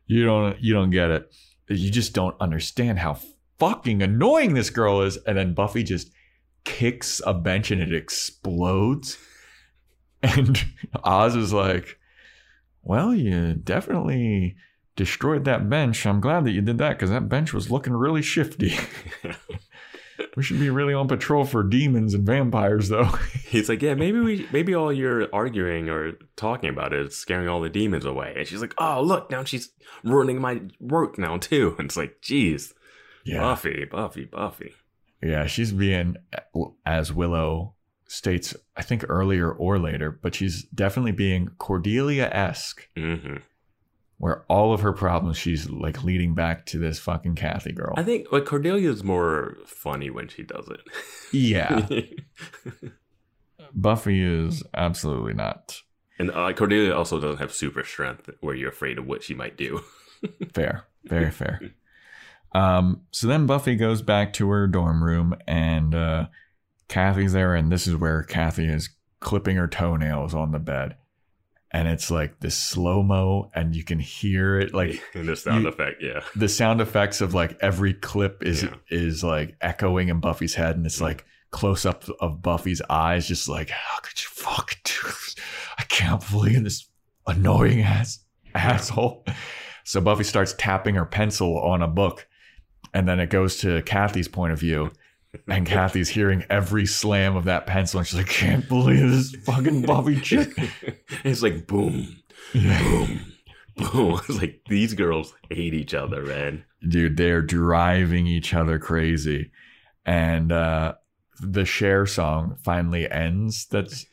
[0.06, 1.34] you don't you don't get it.
[1.68, 3.18] You just don't understand how
[3.58, 5.16] fucking annoying this girl is.
[5.18, 6.10] And then Buffy just
[6.64, 9.18] kicks a bench and it explodes.
[10.22, 10.64] And
[11.04, 11.98] Oz is like,
[12.82, 14.56] Well, you definitely
[14.96, 16.06] destroyed that bench.
[16.06, 18.76] I'm glad that you did that because that bench was looking really shifty.
[20.36, 23.04] we should be really on patrol for demons and vampires, though.
[23.48, 27.60] He's like, yeah, maybe we, maybe all you're arguing or talking about is scaring all
[27.60, 28.34] the demons away.
[28.36, 29.70] And she's like, oh, look, now she's
[30.04, 31.74] ruining my work now too.
[31.78, 32.74] And it's like, geez,
[33.40, 34.72] Buffy, Buffy, Buffy.
[35.22, 36.16] Yeah, she's being,
[36.86, 37.74] as Willow
[38.06, 43.36] states, I think earlier or later, but she's definitely being Cordelia esque, hmm
[44.18, 47.94] where all of her problems she's like leading back to this fucking Kathy girl.
[47.96, 50.80] I think like Cordelia's more funny when she does it.
[51.32, 51.86] yeah,
[53.74, 55.82] Buffy is absolutely not
[56.18, 59.56] and uh, Cordelia also doesn't have super strength where you're afraid of what she might
[59.56, 59.82] do.
[60.54, 61.60] fair, very fair.
[62.52, 66.26] Um, so then Buffy goes back to her dorm room, and uh,
[66.88, 68.90] Kathy's there, and this is where Kathy is
[69.20, 70.96] clipping her toenails on the bed.
[71.70, 75.64] And it's like this slow mo, and you can hear it like and the sound
[75.64, 76.20] You- effect, yeah.
[76.34, 78.74] the sound effects of like every clip is Yeah.
[78.90, 81.02] is like echoing in Buffy's head, and it's mm.
[81.02, 85.36] like close up of Buffy's eyes, just like how could you fuck do this?
[85.78, 86.88] I can't believe this
[87.26, 88.20] annoying ass
[88.54, 89.24] asshole.
[89.84, 92.26] So Buffy starts tapping her pencil on a book,
[92.94, 94.90] and then it goes to Kathy's point of view.
[95.46, 99.82] And Kathy's hearing every slam of that pencil, and she's like, "Can't believe this fucking
[99.82, 100.50] Buffy chick."
[101.24, 102.16] it's like boom,
[102.52, 102.82] Yeah.
[102.82, 103.20] boom,
[103.76, 104.20] boom.
[104.28, 106.64] It's like these girls hate each other, man.
[106.88, 109.50] dude they're driving each other crazy
[110.06, 110.94] and uh
[111.40, 114.06] the Cher song finally ends that's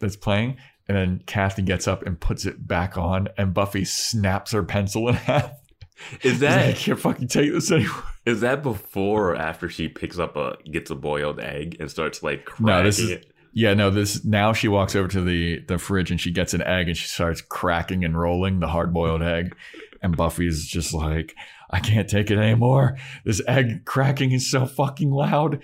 [0.00, 0.56] that's playing
[0.88, 5.08] and then kathy gets up and puts it back on and buffy snaps her pencil
[5.08, 5.50] in half
[6.22, 8.02] Is like, i that can't fucking take this anymore.
[8.26, 12.22] is that before or after she picks up a gets a boiled egg and starts
[12.22, 13.26] like cracking No, this is- it?
[13.52, 16.62] yeah no this now she walks over to the the fridge and she gets an
[16.62, 19.54] egg and she starts cracking and rolling the hard-boiled egg.
[20.02, 21.34] And buffy's just like
[21.70, 22.96] i can't take it anymore.
[23.24, 25.62] This egg cracking is so fucking loud.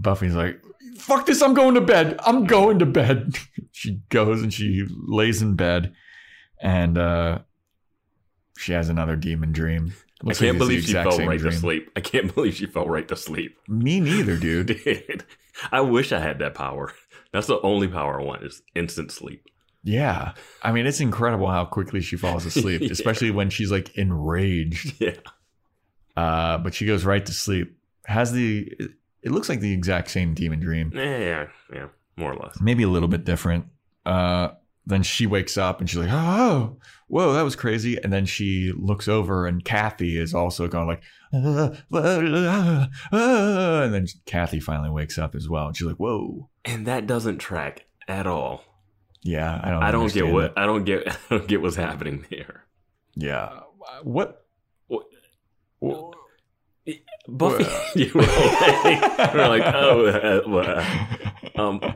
[0.00, 0.60] Buffy's like
[0.98, 2.18] fuck this i'm going to bed.
[2.24, 3.36] I'm going to bed.
[3.72, 5.92] She goes and she lays in bed
[6.62, 7.40] and uh
[8.56, 9.92] she has another demon dream
[10.22, 11.90] I Looks like can't the believe she fell right to sleep.
[11.94, 13.58] I can't believe she fell right to sleep.
[13.68, 15.24] me neither dude Dude,
[15.70, 16.92] I wish I had that power.
[17.32, 19.44] That's the only power I want is instant sleep.
[19.84, 20.32] Yeah.
[20.62, 22.88] I mean, it's incredible how quickly she falls asleep, Yeah.
[22.92, 24.94] especially when she's like enraged.
[25.00, 25.16] Yeah.
[26.16, 27.76] Uh, but she goes right to sleep.
[28.06, 28.72] Has the,
[29.22, 31.86] it looks like the exact same demon dream, Yeah, yeah, yeah,
[32.16, 32.58] more or less.
[32.60, 33.66] maybe a little bit different.
[34.06, 34.50] Uh,
[34.86, 36.76] then she wakes up and she's like, oh,
[37.08, 37.98] whoa, that was crazy.
[38.02, 41.02] And then she looks over and Kathy is also going like,
[41.34, 45.66] "Ah, ah, ah," and then Kathy finally wakes up as well.
[45.66, 46.48] And she's like, whoa.
[46.64, 48.62] And that doesn't track at all.
[49.22, 49.82] Yeah, I don't.
[49.82, 50.52] I don't get what it.
[50.56, 51.08] I don't get.
[51.30, 52.64] I don't get what's happening there.
[53.16, 53.60] Yeah,
[54.04, 54.46] what?
[54.86, 55.06] What-
[55.80, 56.14] what-
[57.28, 57.64] Buffy,
[58.00, 60.06] you were like, we're like, oh,
[60.46, 60.86] uh, well,
[61.56, 61.94] um,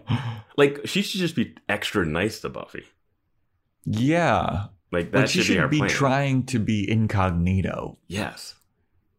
[0.57, 2.85] like she should just be extra nice to Buffy.
[3.85, 7.99] yeah, Like that but she should, be our be trying to be incognito.
[8.09, 8.55] yes,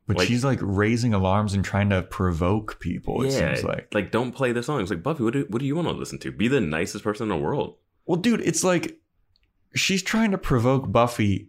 [0.07, 3.23] But Like- she's like raising alarms and trying to provoke people.
[3.23, 3.53] It yeah.
[3.55, 3.87] seems like.
[3.93, 4.81] like don't play the song.
[4.81, 5.23] It's like Buffy.
[5.23, 6.31] What do what do you want to listen to?
[6.31, 7.77] Be the nicest person in the world.
[8.05, 8.99] Well, dude, it's like
[9.75, 11.47] she's trying to provoke Buffy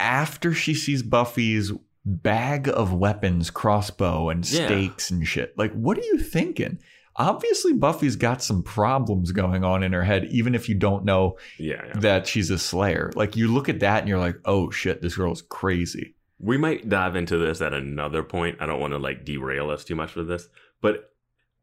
[0.00, 1.70] after she sees Buffy's
[2.04, 4.66] bag of weapons, crossbow and Yeah.
[4.66, 5.56] stakes and shit.
[5.58, 6.78] Like, what are you thinking?
[7.16, 11.36] Obviously, Buffy's got some problems going on in her head, even if you don't know
[11.58, 12.00] Yeah, yeah.
[12.00, 13.10] that she's a slayer.
[13.14, 16.14] Like, you look at that and you're like, oh shit, this girl's crazy.
[16.38, 18.56] We might dive into this at another point.
[18.60, 20.48] I don't want to like derail us too much with this,
[20.80, 21.12] but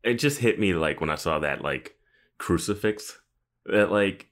[0.03, 1.95] it just hit me like when I saw that like
[2.37, 3.19] crucifix
[3.65, 4.27] that like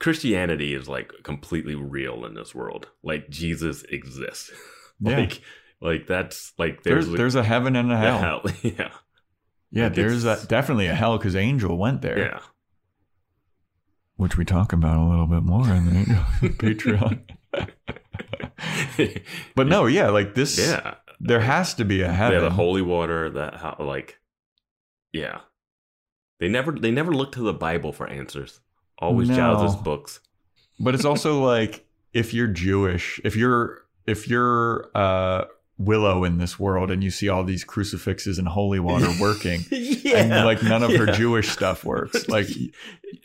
[0.00, 2.88] Christianity is like completely real in this world.
[3.04, 4.50] Like Jesus exists.
[5.10, 5.16] Yeah.
[5.18, 5.42] like
[5.80, 8.18] like that's like There's there's there's a heaven and a hell.
[8.18, 8.42] hell.
[8.62, 8.90] yeah.
[9.70, 12.40] Yeah, Like, there's a, definitely a hell because Angel went there, Yeah.
[14.16, 16.02] which we talk about a little bit more in the
[16.58, 17.20] Patreon.
[19.54, 20.58] But no, yeah, like this.
[20.58, 20.94] yeah.
[21.20, 22.38] there has to be a heaven.
[22.42, 24.18] Yeah, the holy water that how like
[25.12, 25.40] yeah.
[26.40, 28.60] They never they never look to the Bible for answers.
[28.98, 29.36] Always No.
[29.36, 30.20] Giles' books.
[30.80, 35.44] But it's also like if you're Jewish, if you're if you're uh
[35.80, 40.16] Willow in this world and you see all these crucifixes and holy water working yeah.
[40.16, 41.06] and like none of her.
[41.06, 42.48] Jewish stuff works, like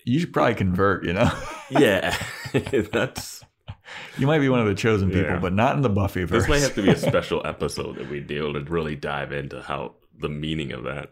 [0.06, 1.32] you should probably convert, you know?
[1.72, 2.16] Yeah.
[2.92, 3.44] That's
[4.20, 5.40] you might be one of the chosen people, Yeah.
[5.40, 6.44] but not in the Buffy verse.
[6.44, 9.60] this might have to be a special episode that we deal to really dive into
[9.64, 11.12] how the meaning of that.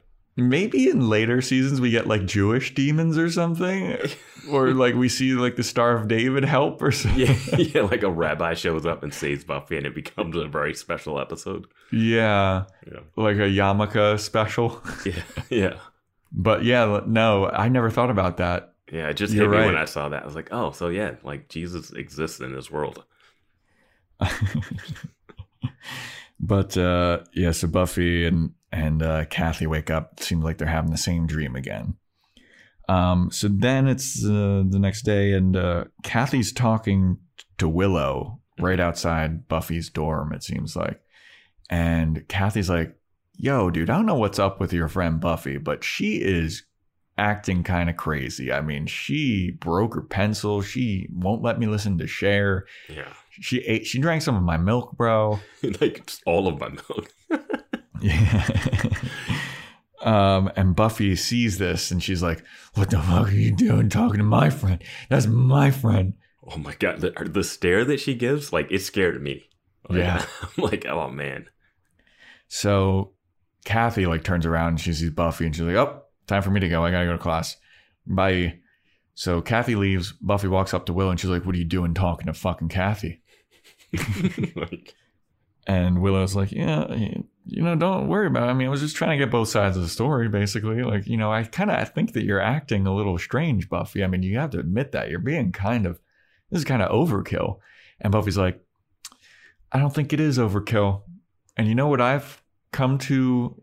[0.50, 3.98] Maybe in later seasons we get like Jewish demons or something,
[4.52, 7.20] or like we see like the Star of David help or something.
[7.28, 10.74] Yeah, yeah, like a rabbi shows up and saves Buffy and it becomes a very
[10.74, 11.68] special episode.
[11.92, 13.00] Yeah, Yeah.
[13.16, 14.82] like a Yamaka special.
[15.06, 15.24] Yeah.
[15.50, 15.74] Yeah.
[16.32, 18.74] But yeah, no, I never thought about that.
[18.92, 19.76] Yeah, it just You're hit me when.
[19.78, 20.24] I saw that.
[20.24, 23.04] I was like, oh, so yeah, like Jesus exists in this world.
[26.40, 30.14] But uh, yeah, so Buffy and and uh, Kathy wake up.
[30.18, 31.96] It seems like they're having the same dream again.
[32.88, 37.18] Um, so then it's uh, the next day, and uh, Kathy's talking
[37.58, 40.34] to Willow right outside Buffy's dorm.
[40.34, 41.00] It seems like,
[41.70, 42.96] and Kathy's like,
[43.38, 46.64] "Yo, dude, I don't know what's up with your friend Buffy, but she is."
[47.18, 48.52] acting kind of crazy.
[48.52, 50.62] I mean, she broke her pencil.
[50.62, 52.66] She won't let me listen to Cher.
[52.90, 53.14] Yeah.
[53.30, 55.40] She ate she drank some of my milk, bro.
[55.82, 57.14] like all of my milk.
[58.02, 58.48] Yeah.
[60.02, 62.44] um, and Buffy sees this and she's like,
[62.74, 64.84] What the fuck are you doing talking to my friend?
[65.10, 66.14] That's my friend.
[66.48, 69.44] Oh my god, the, the stare that she gives, like it scared me.
[69.90, 70.26] Like, Yeah.
[70.42, 71.48] I'm like, oh man.
[72.48, 73.14] So
[73.66, 76.60] Kathy like turns around and she sees Buffy and she's like, Oh, time for me
[76.60, 76.84] to go.
[76.84, 77.58] I gotta go to class.
[78.06, 78.60] Bye.
[79.14, 80.14] So Kathy leaves.
[80.14, 82.70] Buffy walks up to Willow and she's like, What are you doing talking to fucking
[82.70, 83.22] Kathy?
[84.56, 84.96] like,
[85.68, 86.94] And Willow's like, Yeah,
[87.46, 88.52] you know, don't worry about it.
[88.52, 90.84] I mean, I was just trying to get both sides of the story, basically.
[90.84, 94.04] Like, you know, I kind of think that you're acting a little strange, Buffy.
[94.04, 95.10] I mean, you have to admit that.
[95.10, 96.00] You're being kind of
[96.50, 97.60] this is kind of overkill.
[98.00, 98.62] And Buffy's like,
[99.72, 101.04] I don't think it is overkill.
[101.58, 103.62] And you know what I've come to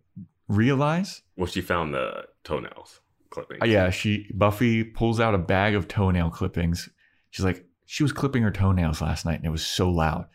[0.49, 1.23] realize?
[1.37, 3.63] well, she found the toenails clipping.
[3.63, 6.89] Uh, yeah, she Buffy pulls out a bag of toenail clippings.
[7.31, 10.27] She's like, she was clipping her toenails last night and it was so loud.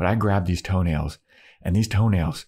[0.00, 1.18] But I grabbed these toenails,
[1.60, 2.46] and these toenails,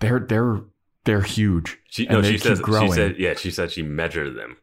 [0.00, 0.62] they're they're
[1.04, 1.78] they're huge.
[1.90, 2.88] She and no, they she keep says growing.
[2.90, 4.56] she said yeah, she said she measured them.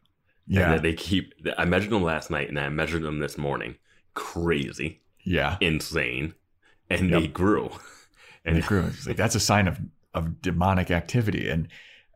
[0.48, 3.76] Yeah, they keep I measured them last night and I measured them this morning.
[4.14, 5.00] Crazy.
[5.22, 5.56] yeah.
[5.60, 6.34] Insane.
[6.90, 7.20] And Yep.
[7.20, 7.70] they grew.
[8.44, 8.90] And they grew.
[8.90, 9.78] She's like, that's a sign of
[10.12, 11.48] of demonic activity.
[11.48, 11.68] And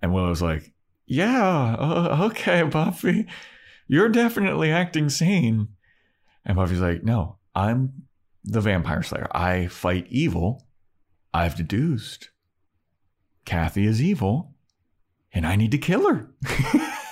[0.02, 0.72] and Willow's like,
[1.06, 3.26] yeah, uh, okay, Buffy,
[3.86, 5.68] you're definitely acting sane.
[6.44, 8.05] And Buffy's like, no, I'm
[8.46, 9.28] the vampire slayer.
[9.32, 10.66] I fight evil.
[11.34, 12.30] I've deduced
[13.44, 14.54] Kathy is evil,
[15.32, 16.30] and I need to kill her.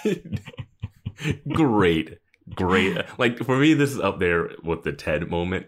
[1.53, 2.19] great.
[2.55, 2.99] Great.
[3.19, 5.67] Like for me, this is up there with the Ted moment.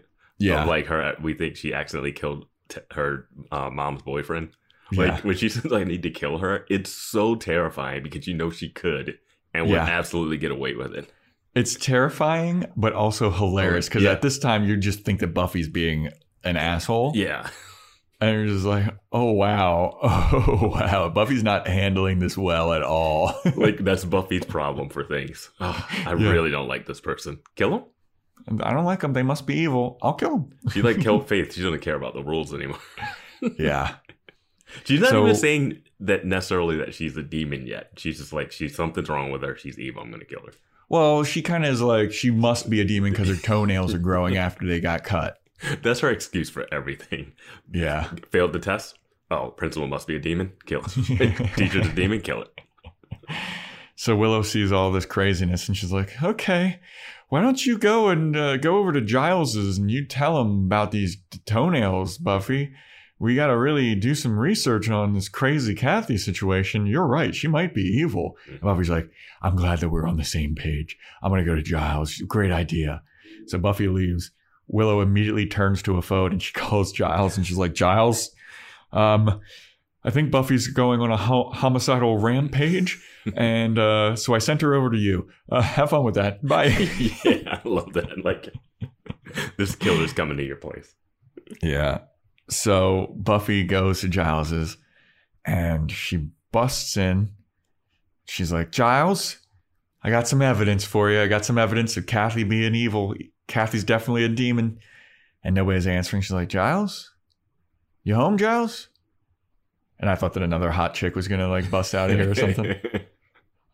[0.61, 4.49] Of like her, we think she accidentally killed t- her uh, mom's boyfriend.
[4.91, 5.21] Like yeah.
[5.21, 8.69] when she says, "I need to kill her," it's so terrifying because you know she
[8.69, 9.17] could
[9.53, 9.85] and would Yeah.
[9.85, 11.11] absolutely get away with it.
[11.57, 14.11] It's terrifying, but also hilarious oh, because Yeah.
[14.11, 16.09] at this time you just think that Buffy's being
[16.43, 17.13] an asshole.
[17.15, 17.49] Yeah,
[18.21, 23.33] And you're just like, oh wow, oh wow, Buffy's not handling this well at all.
[23.55, 25.49] like that's Buffy's problem for things.
[25.59, 26.29] Oh, I Yeah.
[26.31, 27.39] really don't like this person.
[27.55, 27.83] Kill him.
[28.61, 29.13] I don't like them.
[29.13, 29.97] They must be evil.
[30.01, 30.49] I'll kill them.
[30.71, 31.53] She like killed Faith.
[31.53, 32.79] She doesn't care about the rules anymore.
[33.57, 33.95] Yeah,
[34.85, 37.91] She's not So- even saying that necessarily that she's a demon yet.
[37.97, 39.55] She's just like she's something's wrong with her.
[39.57, 40.01] She's evil.
[40.03, 40.53] I'm gonna kill her.
[40.89, 43.99] Well, she kind of is like she must be a demon because her toenails are
[43.99, 45.39] growing after they got cut.
[45.81, 47.33] That's her excuse for everything.
[47.71, 48.97] Yeah, Failed the test.
[49.29, 50.53] Oh, principal must be a demon.
[50.65, 51.51] Kill it.
[51.55, 52.21] Teacher's a demon.
[52.21, 52.61] Kill it.
[53.95, 56.79] So Willow sees all this craziness and she's like, okay,
[57.29, 60.91] why don't you go and uh, go over to Giles's and you tell him about
[60.91, 62.73] these toenails, Buffy?
[63.19, 66.85] We got to really do some research on this crazy Kathy situation.
[66.85, 67.33] You're right.
[67.33, 68.37] She might be evil.
[68.47, 69.09] And Buffy's like,
[69.41, 70.97] I'm glad that we're on the same page.
[71.23, 72.17] I'm going to go to Giles.
[72.27, 73.01] Great idea.
[73.47, 74.31] So Buffy leaves.
[74.67, 78.31] Willow immediately turns to a phone and she calls Giles and she's like, Giles,
[78.91, 79.39] um,
[80.03, 83.03] I think Buffy's going on a ho- homicidal rampage.
[83.35, 85.27] and uh, so I sent her over to you.
[85.51, 86.45] Uh, have fun with that.
[86.45, 86.67] Bye.
[87.25, 88.23] yeah, I love that.
[88.23, 88.49] Like
[89.57, 90.95] this killer's coming to your place.
[91.61, 91.99] Yeah.
[92.49, 94.77] So Buffy goes to Giles's
[95.45, 97.31] and she busts in.
[98.25, 99.37] She's like, Giles,
[100.03, 101.21] I got some evidence for you.
[101.21, 103.15] I got some evidence of Kathy being evil.
[103.47, 104.79] Kathy's definitely a demon.
[105.43, 106.21] And nobody's answering.
[106.21, 107.13] She's like, Giles?
[108.03, 108.89] You home, Giles?
[109.99, 112.35] And I thought that another hot chick was gonna like bust out of here or
[112.35, 112.75] something.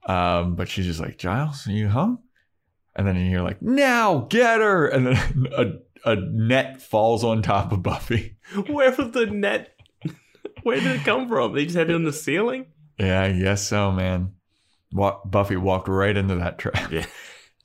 [0.05, 2.19] Um, but she's just like, Giles, are you home?
[2.95, 4.88] And then you're like, now get her.
[4.88, 5.65] And then a,
[6.06, 8.38] a net falls on top of Buffy.
[8.68, 9.78] Where was the net?
[10.64, 11.54] Where did it come from?
[11.54, 12.68] They just had it on the ceiling?
[12.97, 14.34] Yeah, I guess so, man.
[14.91, 16.91] Buffy walked right into that trap.
[16.91, 17.06] Yeah.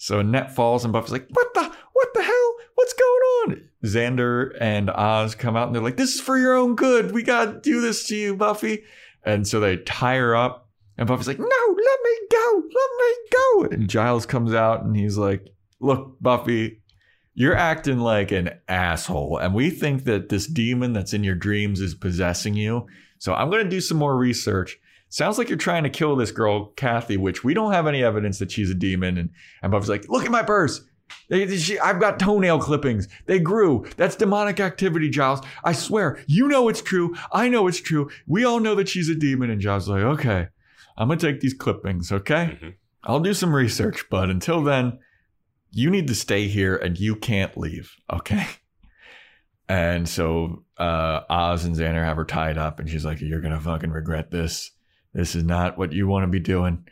[0.01, 2.55] So a net falls and Buffy's like, what the, what the hell?
[2.76, 3.22] What's going
[3.59, 3.68] on?
[3.84, 7.11] Xander and Oz come out and they're like, this is for your own good.
[7.11, 8.84] We got to do this to you, Buffy.
[9.24, 12.62] And so they tie her up and Buffy's like, no, let me go.
[12.62, 13.62] Let me go.
[13.72, 16.80] And Giles comes out and he's like, look, Buffy,
[17.39, 19.39] you're acting like an asshole.
[19.39, 22.89] And we think that this demon that's in your dreams is possessing you.
[23.18, 24.76] So I'm going to do some more research.
[25.09, 28.41] Sounds like you're trying to kill this girl, Kathy, which we don't have any evidence
[28.41, 29.16] that she's a demon.
[29.18, 29.30] And,
[29.62, 30.80] and Buffy's like, look at my purse.
[31.28, 33.07] They- she- I've got toenail clippings.
[33.26, 33.86] They grew.
[33.97, 35.41] That's demonic activity, Giles.
[35.62, 37.14] I swear, you know it's true.
[37.32, 38.11] I know it's true.
[38.26, 39.49] We all know that she's a demon.
[39.49, 40.49] And Giles is like, okay,
[40.97, 42.59] I'm going to take these clippings, okay?
[42.61, 42.74] Mhm.
[43.05, 44.99] I'll do some research, but until then,
[45.70, 48.46] you need to stay here and you can't leave, okay?
[49.70, 53.52] And so uh, Oz and Xander have her tied up, and she's like, You're going
[53.52, 54.70] to fucking regret this.
[55.12, 56.84] This is not what you want to be doing.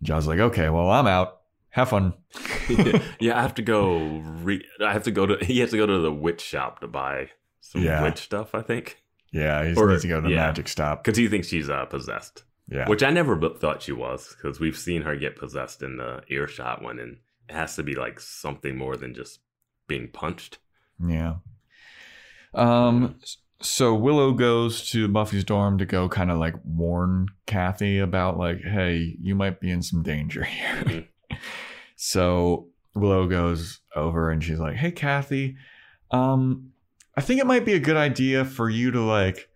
[0.00, 1.40] And John's like, Okay, well, I'm out.
[1.70, 2.14] Have fun.
[3.20, 3.98] yeah, I have to go.
[4.42, 5.44] Re- I have to go to.
[5.44, 7.28] He has to go to the witch shop to buy
[7.60, 8.02] some Yeah.
[8.02, 8.54] witch stuff.
[8.54, 10.46] I think Yeah, he Or- needs to go to the yeah.
[10.46, 11.04] magic stop.
[11.04, 12.88] because he thinks she's uh, possessed, Yeah.
[12.88, 16.80] which I never thought she was because we've seen her get possessed in the earshot
[16.82, 17.18] one, and
[17.52, 19.40] it has to be like something more than just
[19.86, 20.58] being punched.
[21.06, 21.36] Yeah.
[22.54, 23.16] Um.
[23.60, 28.60] So Willow goes to Buffy's dorm to go kind of like warn Kathy about like,
[28.60, 30.82] hey, you might be in some danger here.
[30.84, 31.08] Mhm.
[31.96, 35.56] so Willow goes over and she's like, hey, Kathy,
[36.10, 36.70] um,
[37.16, 39.48] I think it might be a good idea for you to like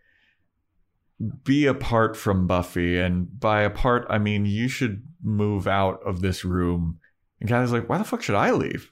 [1.42, 6.44] be apart from Buffy, and by apart I mean you should move out of this
[6.44, 7.00] room.
[7.40, 8.90] And Kathy's like, why the fuck should I leave?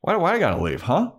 [0.00, 1.12] Why why I gotta leave, huh?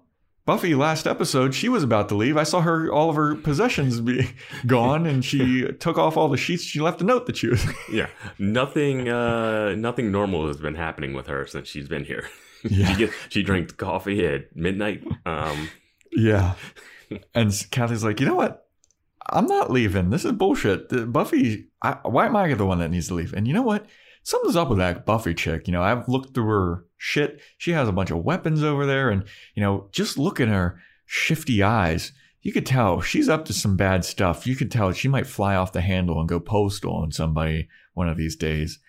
[0.46, 2.36] Buffy last episode, she was about to leave.
[2.36, 4.30] I saw her all of her possessions be
[4.68, 6.64] gone and she took off all the sheets.
[6.64, 8.08] She left a note that she was Yeah,
[8.38, 9.08] nothing.
[9.08, 12.28] uh Nothing normal has been happening with her since she's been here.
[12.64, 12.88] Yeah.
[12.94, 15.04] she gets she drinks coffee at midnight.
[15.26, 15.70] Um,
[16.12, 16.56] Yeah.
[17.34, 18.66] And Kathy's like, you know what?
[19.30, 20.10] I'm not leaving.
[20.10, 21.12] This is bullshit.
[21.14, 23.34] Buffy, I, why am I the one that needs to leave?
[23.34, 23.86] And you know what?
[24.24, 25.68] Something's up with that Buffy chick.
[25.68, 27.42] You know, I've looked through her shit.
[27.58, 29.10] She has a bunch of weapons over there.
[29.10, 32.14] And, you know, just look at her shifty eyes.
[32.42, 34.48] You could tell she's up to some bad stuff.
[34.48, 38.10] You could tell she might fly off the handle and go postal on somebody one
[38.10, 38.80] of these days.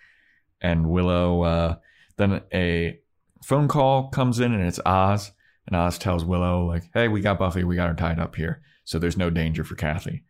[0.61, 1.75] And Willow, uh,
[2.17, 2.99] then a
[3.43, 5.31] phone call comes in and it's Oz.
[5.67, 7.63] And Oz tells Willow, like, hey, we got Buffy.
[7.63, 8.61] We got her tied up here.
[8.85, 10.23] So there's no danger for Kathy.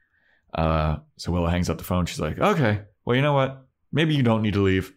[0.54, 2.06] Uh, so Willow hangs up the phone.
[2.06, 3.65] She's like, okay, well, you know what?
[3.96, 4.94] Maybe you don't need to leave.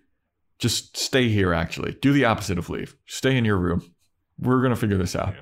[0.58, 1.96] Just stay here, actually.
[2.02, 2.96] Do the opposite of leave.
[3.06, 3.94] Stay in your room.
[4.38, 5.34] We're going to figure this out.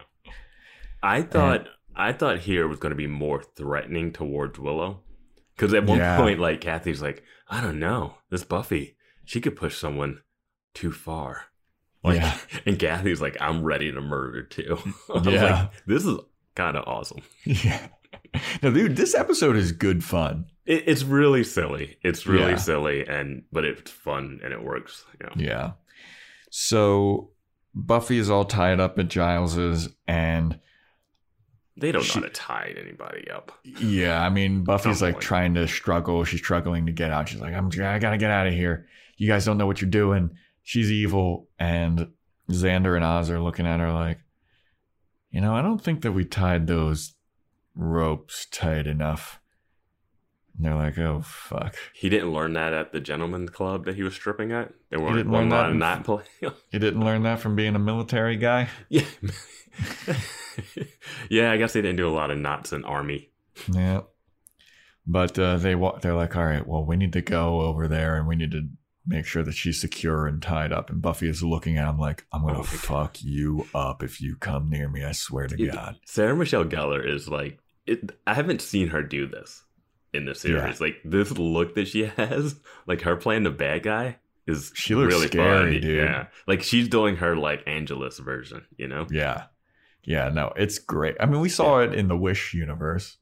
[1.02, 5.00] I thought I thought here was going to be more threatening towards Willow,
[5.56, 6.18] because at one Yeah.
[6.18, 10.20] point, like Kathy's like, I don't know, this Buffy, she could push someone
[10.74, 11.44] too far.
[12.04, 12.36] Like, Yeah.
[12.66, 14.78] and Kathy's like, I'm ready to murder too.
[15.24, 15.42] Yeah.
[15.72, 16.18] like, this is
[16.54, 17.22] kind of awesome.
[17.44, 17.88] Yeah.
[18.62, 20.46] Now, dude, this episode is good fun.
[20.66, 21.96] It, it's really silly.
[22.02, 22.56] It's really Yeah.
[22.56, 25.04] silly, and but it's fun and it works.
[25.20, 25.32] You know?
[25.50, 25.70] Yeah.
[26.50, 27.30] So
[27.74, 30.60] Buffy is all tied up at Giles's, and
[31.78, 33.52] They don't She- know how to tie anybody up.
[33.64, 36.24] Yeah, I mean, Buffy's like trying to struggle.
[36.24, 37.28] She's struggling to get out.
[37.28, 38.86] She's like, I'm, I gotta get out of here.
[39.18, 40.30] You guys don't know what you're doing.
[40.62, 41.48] She's evil.
[41.58, 42.08] And
[42.50, 44.20] Xander and Oz are looking at her like,
[45.30, 47.12] you know, I don't think that we tied those
[47.76, 49.38] ropes tight enough.
[50.56, 51.76] And they're like, oh fuck.
[51.94, 54.72] He didn't learn that at the gentleman's club that he was stripping at.
[54.90, 56.22] They weren't didn't learn that that in- not play.
[56.40, 58.68] You didn't learn that from being a military guy?
[58.88, 59.04] yeah.
[61.30, 63.30] yeah, I guess they didn't do a lot of knots in army.
[63.70, 64.02] Yeah.
[65.06, 68.16] But uh, they wa- they're like, all right, well, we need to go over there
[68.16, 68.68] and we need to
[69.06, 70.90] make sure that she's secure and tied up.
[70.90, 72.80] And Buffy is looking at him like, I'm gonna Oh my God.
[72.80, 75.04] fuck you up if you come near me.
[75.04, 75.96] I swear to It- God.
[76.06, 79.62] Sarah Michelle Gellar is like, it, I haven't seen her do this
[80.12, 80.80] in the series.
[80.80, 82.56] Like this look that she has,
[82.86, 84.16] like her playing the bad guy
[84.46, 85.96] is She looks really scary, dude.
[85.98, 88.64] Yeah, like she's doing her like Angelus version.
[88.76, 89.44] You know, Yeah.
[90.04, 91.16] Yeah, no, it's great.
[91.18, 93.16] I mean, we saw it in the Wish universe.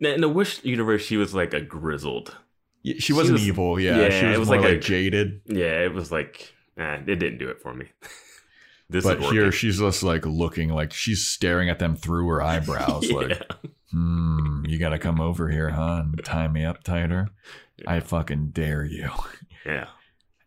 [0.00, 2.36] in the Wish universe, she was like a grizzled.
[2.84, 4.00] Y- She wasn't was- evil, yeah.
[4.00, 5.42] yeah, she was, it was more like like, a- jaded.
[5.46, 7.86] Yeah, it was like, eh, it didn't do it for me.
[8.92, 13.04] this But here she's just like looking like she's staring at them through her eyebrows,
[13.10, 13.16] yeah.
[13.16, 13.42] like,
[13.90, 16.02] hmm, you gotta come over here, huh?
[16.04, 17.28] And tie me up tighter.
[17.86, 19.10] I fucking dare you.
[19.66, 19.88] yeah.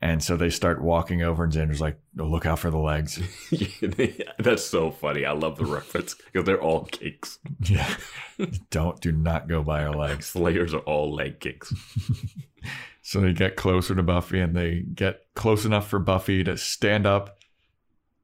[0.01, 3.19] And so they start walking over, and Xander's like, oh, look out for the legs.
[4.37, 5.25] That's so funny.
[5.25, 7.39] I love the reference because they're all cakes.
[7.61, 7.91] yeah.
[8.69, 10.27] Don't, do not go by her legs.
[10.27, 11.73] Slayers are all leg kicks.
[13.07, 17.05] So they get closer to Buffy and they get close enough for Buffy to stand
[17.05, 17.37] up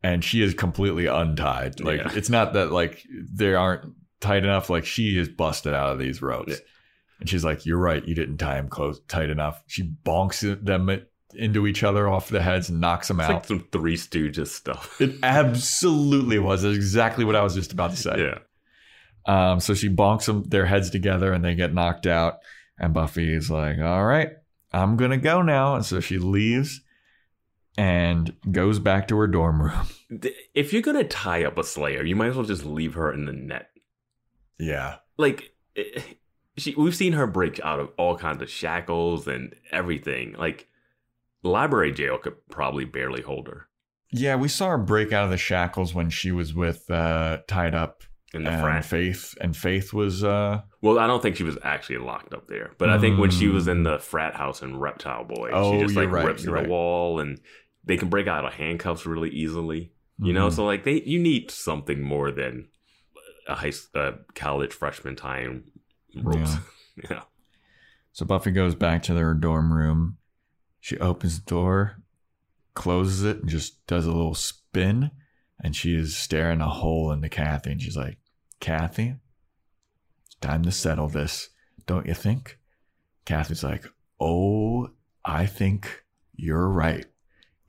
[0.04, 1.80] and she is completely untied.
[1.80, 2.12] Like Yeah.
[2.14, 6.22] it's not that like they aren't tight enough, like she is busted out of these
[6.22, 6.52] ropes.
[6.54, 6.58] Yeah.
[7.20, 9.64] And she's like, You're right, you didn't tie him close tight enough.
[9.68, 10.90] She bonks them
[11.36, 13.34] into each other off the heads and knocks them It's out.
[13.36, 15.00] like some Three Stooges stuff.
[15.02, 16.64] it absolutely was.
[16.64, 18.16] That's exactly what I was just about to say.
[18.18, 18.38] yeah.
[19.26, 22.40] Um, so she bonks them their heads together and they get knocked out.
[22.80, 24.30] And Buffy is like, All right,
[24.74, 25.76] I'm gonna go now.
[25.76, 26.82] And so she leaves
[27.82, 29.88] and goes back to her dorm room.
[30.54, 33.26] If you're gonna tie up a Slayer, you might as well just leave her in
[33.26, 33.70] the net.
[34.60, 34.98] Yeah.
[35.18, 36.02] Like, eh,
[36.58, 40.34] she, we've seen her break out of all kinds of shackles and everything.
[40.38, 40.68] Like,
[41.44, 43.68] library jail could probably barely hold her
[44.12, 47.74] Yeah, we saw her break out of the shackles when she was with uh tied
[47.74, 48.04] up
[48.34, 48.86] in the frat.
[48.86, 49.34] Faith.
[49.42, 52.90] And Faith was uh Well, I don't think she was actually locked up there, but
[52.90, 53.72] I think when she was Mm.
[53.72, 56.66] in the frat house in Reptile Boy, Oh, she just like right, rips you're right.
[56.66, 57.40] the wall, and
[57.84, 59.92] they can break out of handcuffs really easily.
[60.24, 60.54] You know, mhm.
[60.54, 62.68] so like they, you need something more than
[63.48, 65.66] a high a college freshman time
[66.16, 66.56] ropes.
[67.10, 67.22] Yeah.
[68.12, 70.18] So Buffy goes back to their dorm room.
[70.82, 72.02] She opens the door,
[72.74, 75.10] closes it, and just does a little spin.
[75.64, 77.72] And she is staring a hole into Kathy.
[77.72, 78.18] And she's like,
[78.60, 79.16] Kathy,
[80.26, 81.50] it's time to settle this,
[81.88, 82.60] don't you think?
[83.26, 83.86] Kathy's like,
[84.20, 84.90] Oh,
[85.24, 86.04] I think
[86.36, 87.06] you're right.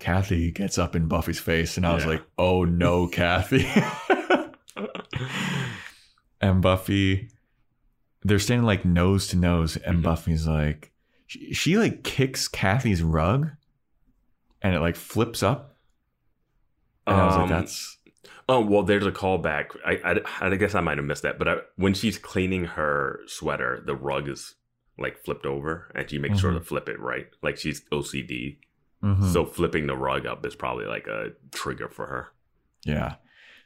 [0.03, 2.11] Kathy gets up in Buffy's face, and I was Yeah.
[2.11, 3.65] like, Oh no, Kathy.
[6.41, 7.29] and Buffy,
[8.23, 10.03] they're standing like nose to nose, and Mhm.
[10.03, 10.93] Buffy's like,
[11.27, 13.51] she, she like kicks Kathy's rug,
[14.61, 15.77] and it like flips up.
[17.07, 17.99] And I was like, Um, that's
[18.49, 19.67] Oh well, there's a callback.
[19.87, 23.21] I, I I guess I might have missed that, but I, when she's cleaning her
[23.27, 24.57] sweater, the rug is
[24.99, 26.59] like flipped over, and she makes sure Mhm.
[26.59, 27.29] to flip it right.
[27.41, 28.59] Like she's OCD,
[29.03, 29.33] mhm.
[29.33, 32.29] so flipping the rug up is probably like a trigger for her.
[32.85, 33.17] Yeah.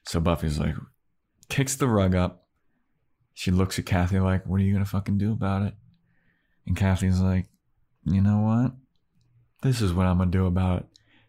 [0.04, 0.74] So Buffy's like,
[1.48, 2.46] kicks the rug up.
[3.34, 5.74] She looks at Kathy like, what are you going to fucking do about it?
[6.66, 7.46] And Kathy's like,
[8.04, 8.72] you know what?
[9.62, 10.86] This is what I'm going to do about it.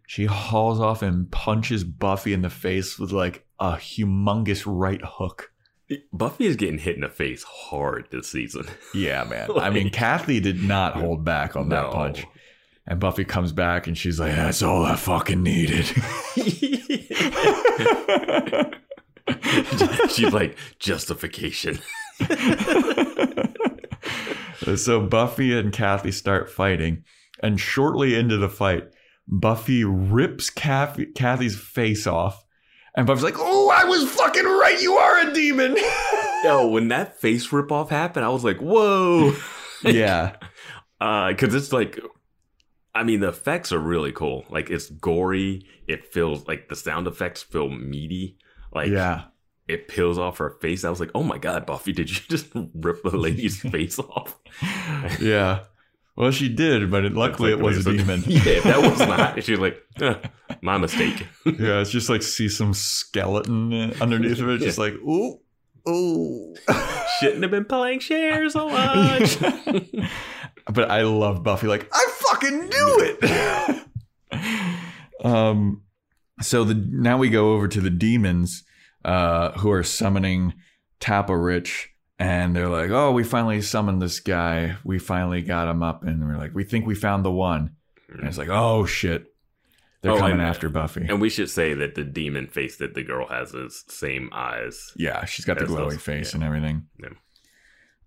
[0.08, 5.52] She hauls off and punches Buffy in the face with like a humongous right hook.
[6.14, 8.66] Buffy is getting hit in the face hard this season.
[8.94, 9.50] Yeah, man.
[9.58, 12.26] I mean, Kathy did not hold back on that punch.
[12.88, 15.86] And Buffy comes back and she's like, that's all I fucking needed.
[20.10, 21.80] she's like justification.
[24.76, 27.04] so Buffy and Kathy start fighting,
[27.44, 28.86] and shortly into the fight,
[29.28, 32.44] Buffy rips Kathy, Kathy's face off,
[32.96, 34.82] and Buffy's like, "Oh, I was fucking right.
[34.82, 35.78] You are a demon."
[36.44, 39.34] Yo, when that face rip off happened, I was like, whoa.
[39.84, 40.36] yeah,
[41.02, 42.00] Uh, cause it's like,
[42.98, 44.44] I mean, the effects are really cool.
[44.50, 45.64] Like it's gory.
[45.88, 48.40] It feels like the sound effects feel meaty.
[48.74, 49.26] Like yeah.
[49.68, 50.84] it peels off her face.
[50.84, 54.40] I was like, oh my god, Buffy, did you just rip the lady's face off?
[55.22, 55.64] Yeah.
[56.16, 58.24] Well, she did, but it, luckily it was a demon.
[58.26, 59.44] yeah, that was not.
[59.44, 60.16] She's like, eh,
[60.62, 61.28] my mistake.
[61.46, 65.40] yeah, it's just like see some skeleton underneath of it, just like ooh,
[65.88, 66.56] ooh.
[67.20, 69.40] Shouldn't have been playing shares so much.
[70.74, 71.68] but I love Buffy.
[71.68, 72.08] Like I
[72.40, 73.18] fucking do
[74.32, 74.76] it.
[75.26, 75.82] um,
[76.42, 78.64] so the now we go over to the demons,
[79.06, 80.54] uh, who are summoning
[81.00, 84.78] Tappa Rich and they're like, "Oh, we finally summoned this guy.
[84.84, 87.76] We finally got him up." And we're like, "We think we found the one."
[88.10, 89.34] And it's like, "Oh shit,
[90.02, 93.04] they're Oh, coming after Buffy." And we should say that the demon face that the
[93.04, 94.92] girl has is same eyes.
[94.96, 96.38] Yeah, she's got the those- face yeah.
[96.38, 96.88] and everything.
[97.00, 97.10] Yeah.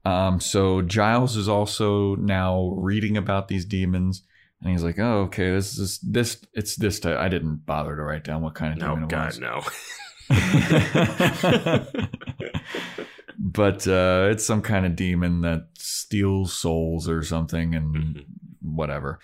[0.04, 4.22] Um, so Giles is also now reading about these demons,
[4.62, 6.42] and he's like, "Oh, okay, this is this.
[6.54, 7.18] It's this type.
[7.18, 9.62] I didn't bother to write down what kind of No, demon it God, was." no.
[13.38, 18.24] but uh, it's some kind of demon that steals souls or something, and Mhm.
[18.62, 19.18] whatever.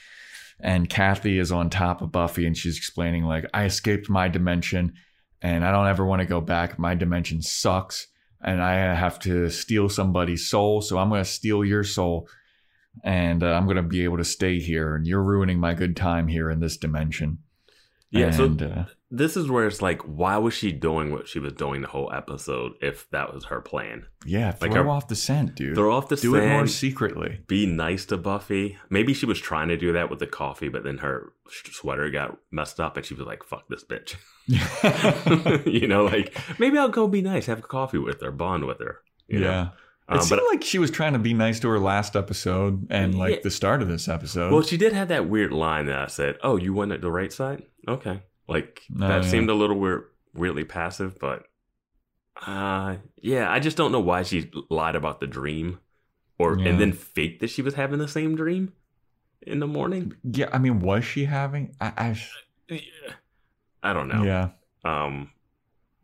[0.58, 4.94] And Kathy is on top of Buffy, and she's explaining like, "I escaped my dimension,
[5.42, 6.78] and I don't ever want to go back.
[6.78, 8.08] My dimension sucks."
[8.42, 10.80] And I have to steal somebody's soul.
[10.80, 12.28] So I'm going to steal your soul
[13.02, 14.94] and uh, I'm going to be able to stay here.
[14.94, 17.38] And you're ruining my good time here in this dimension.
[18.10, 21.38] Yeah, so and, uh, this is where it's like, why was she doing what she
[21.38, 24.06] was doing the whole episode if that was her plan?
[24.24, 25.74] yeah, throw like our- off the scent, dude.
[25.74, 26.32] Throw off the scent.
[26.32, 27.40] Do it more secretly.
[27.46, 28.78] be nice to Buffy.
[28.90, 32.08] Maybe she was trying to do that with the coffee, but then her sh- sweater
[32.10, 34.14] got messed up and she was like, fuck this bitch.
[35.66, 38.78] you know, like, maybe I'll go be nice, have a coffee with her, bond with
[38.80, 39.00] her.
[39.28, 39.70] You know?
[40.08, 40.14] Yeah.
[40.16, 42.86] It Um, seemed but like she was trying to be nice to her last episode
[42.90, 43.40] and like Yeah.
[43.42, 44.52] the start of this episode.
[44.52, 47.10] Well, she did have that weird line that I said, "Oh, you went at the
[47.10, 49.28] right side." Okay, like Oh, that yeah.
[49.30, 50.04] seemed a little weird,
[50.34, 51.44] weirdly passive, but
[52.46, 55.80] uh, yeah, I just don't know why she lied about the dream,
[56.38, 56.68] or Yeah.
[56.68, 58.72] and then faked that she was having the same dream
[59.42, 60.14] in the morning.
[60.22, 61.74] yeah, I mean, was she having?
[61.80, 62.14] I,
[62.70, 62.80] I
[63.82, 64.22] I don't know.
[64.24, 64.48] yeah.
[64.84, 65.30] Um,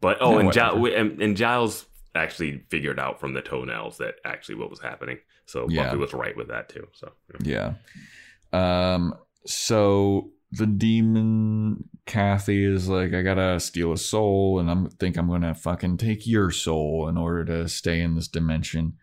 [0.00, 0.52] but oh, Yeah, and.
[0.52, 5.18] Giles, and, and Giles actually figured out from the toenails that actually what was happening.
[5.46, 5.84] So Yeah.
[5.86, 6.86] Buffy was right with that too.
[6.92, 7.74] So yeah.
[8.52, 8.94] Yeah.
[8.94, 9.14] Um.
[9.46, 15.28] So the demon Kathy is like, I gotta steal a soul, and I'm think I'm
[15.28, 18.98] gonna fucking take your soul in order to stay in this dimension.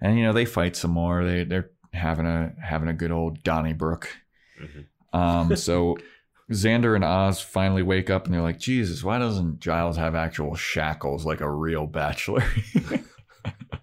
[0.00, 1.24] And you know they fight some more.
[1.24, 4.08] They they're having a having a good old Donnybrook.
[4.60, 4.86] Mhm.
[5.12, 5.56] Um.
[5.56, 5.98] So.
[6.50, 10.54] Xander and Oz finally wake up and they're like, Jesus, why doesn't Giles have actual
[10.56, 12.44] shackles like a real bachelor?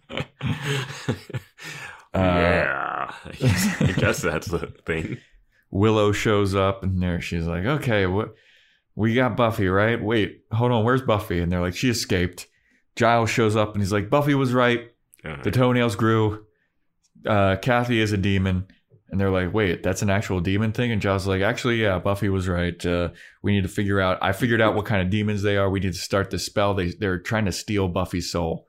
[2.14, 3.14] Uh, yeah,
[3.82, 5.18] I guess that's the thing.
[5.70, 8.34] Willow shows up and there she's like, okay, what
[8.96, 10.02] we got Buffy, right?
[10.02, 11.40] Wait, hold on, where's Buffy?
[11.40, 12.48] And they're like, she escaped.
[12.96, 14.92] Giles shows up and he's like, Buffy was right.
[15.24, 16.46] Uh, The toenails grew.
[17.24, 18.66] Uh, Kathy is a demon.
[19.10, 20.92] And they're like, wait, that's an actual demon thing?
[20.92, 22.86] And Giles is like, actually, yeah, Buffy was right.
[22.86, 23.10] Uh,
[23.42, 24.18] we need to figure out.
[24.22, 25.70] I figured out what kind of demons they are.
[25.70, 26.74] We need to start this spell.
[26.74, 28.68] They they're trying to steal Buffy's soul.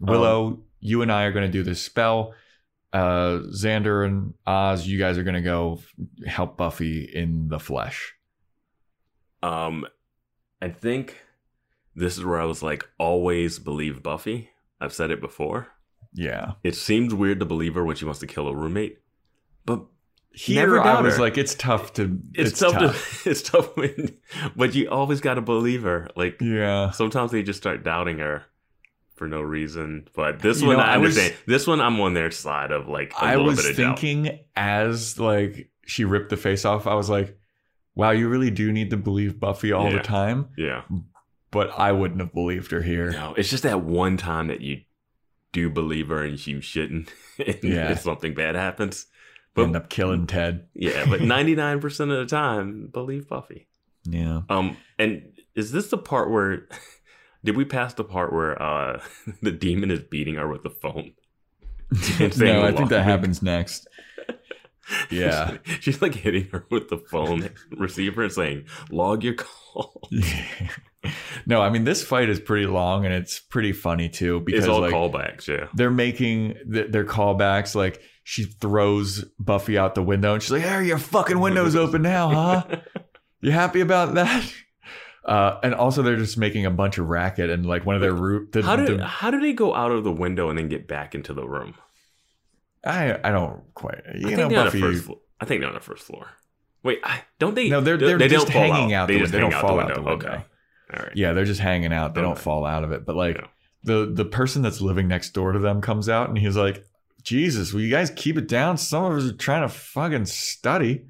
[0.00, 2.34] Willow, you and I are going to do this spell.
[2.92, 5.80] Uh, Xander and Oz, you guys are going to go
[6.26, 8.14] help Buffy in the flesh.
[9.42, 9.86] um,
[10.60, 11.22] I think
[11.94, 14.50] this is where I was like, always believe Buffy.
[14.80, 15.68] I've said it before.
[16.12, 16.52] Yeah.
[16.64, 18.98] It seems weird to believe her when she wants to kill a roommate,
[19.66, 19.84] but
[20.32, 21.20] Here Never I was her.
[21.22, 22.18] like, it's tough to.
[22.34, 22.94] it's, tough, to
[23.30, 24.16] it's tough when,
[24.56, 26.08] but you always got to believe her.
[26.16, 26.90] Like yeah.
[26.92, 28.44] sometimes they just start doubting her
[29.16, 30.08] for no reason.
[30.14, 33.12] But this You one know, I was- this one I'm on their side of like
[33.14, 33.98] a I little was bit of doubt.
[33.98, 37.38] thinking as like she ripped the face off, I was like,
[37.94, 39.96] wow, you really do need to believe Buffy all Yeah.
[39.98, 40.48] the time.
[40.58, 40.82] Yeah.
[41.50, 43.12] But I wouldn't have believed her here.
[43.12, 44.82] No, it's just that one time that you
[45.52, 47.10] do believe her and you shouldn't.
[47.38, 47.92] and Yeah.
[47.92, 49.06] if something bad happens.
[49.56, 50.68] But End up killing Ted.
[50.74, 53.66] yeah, but 99% of the time, believe Buffy.
[54.04, 54.42] Yeah.
[54.48, 56.68] Um, and is this the part where
[57.44, 59.00] did we pass the part where uh
[59.42, 61.14] the demon is beating her with the phone?
[62.38, 63.88] No, I think that happens next.
[65.10, 65.56] Yeah.
[65.64, 70.08] she's, she's like hitting her with the phone receiver and saying, "Log your call."
[71.46, 74.68] no, I mean this fight is pretty long and it's pretty funny too because It's
[74.68, 75.66] all like callbacks, yeah.
[75.74, 80.62] they're making th- their callbacks like she throws Buffy out the window and she's like,
[80.62, 82.76] "Hey, your fucking window's open now, huh?
[83.40, 84.52] You happy about that?"
[85.24, 88.12] Uh, and also they're just making a bunch of racket and like one of their
[88.12, 88.50] root.
[88.50, 90.88] The, How did the- how do they go out of the window and then get
[90.88, 91.74] back into the room?
[92.84, 94.02] I I don't quite.
[94.16, 94.80] You I know, think they're on Buffy.
[94.80, 95.18] the first floor.
[95.40, 96.26] I think they're on the first floor.
[96.82, 97.68] Wait, I, don't they?
[97.68, 99.94] No, they're- they're they just hanging out They the just they don't out fall out
[99.94, 100.26] the window.
[100.28, 100.44] Okay,
[100.94, 101.12] all right.
[101.14, 102.14] Yeah, they're just hanging out.
[102.14, 103.04] They don't fall out of it.
[103.06, 103.46] But like Yeah.
[103.84, 106.84] the the person that's living next door to them comes out and he's like,
[107.26, 108.78] "Jesus, will you guys keep it down?
[108.78, 111.04] Some of us are trying to fucking study."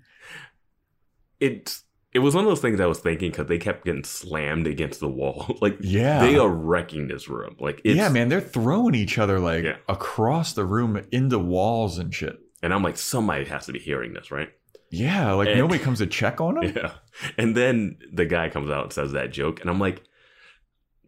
[1.40, 1.78] It
[2.12, 5.01] it was one of those things I was thinking because they kept getting slammed against
[5.01, 5.59] the wall.
[5.60, 6.20] like Yeah.
[6.20, 7.56] they are wrecking this room.
[7.60, 9.76] Like it's, yeah, man, they're throwing each other like Yeah.
[9.88, 12.38] across the room into walls and shit.
[12.62, 14.48] And I'm like, somebody has to be hearing this, right?
[14.90, 16.72] Yeah, like And- nobody comes to check on them.
[16.74, 16.93] Yeah.
[17.36, 20.02] And then the guy comes out and says that joke, and I'm like,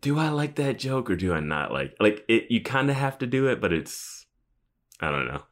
[0.03, 2.51] do I like that joke or do I not like like it?
[2.51, 4.18] You kind of have to do it, but it's
[5.01, 5.43] I don't know.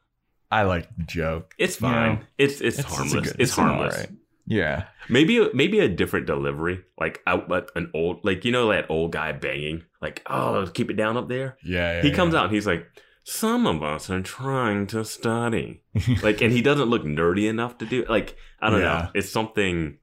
[0.51, 1.53] I like the joke.
[1.57, 2.13] It's You fine.
[2.15, 3.31] know, it's, it's a harmless.
[3.31, 3.93] good- it's, harmless.
[3.95, 4.09] alright.
[4.45, 4.85] Yeah.
[5.09, 8.89] Maybe a- maybe a different delivery, like out but an old like you know that
[8.89, 11.57] old guy banging, like oh keep it down up there.
[11.65, 11.95] Yeah.
[11.97, 12.39] yeah he comes yeah.
[12.39, 12.87] out and he's like,
[13.25, 15.81] some of us are trying to study,
[16.23, 18.85] like, and he doesn't look nerdy enough to do like I don't Yeah.
[18.85, 19.09] know.
[19.15, 19.97] It's something.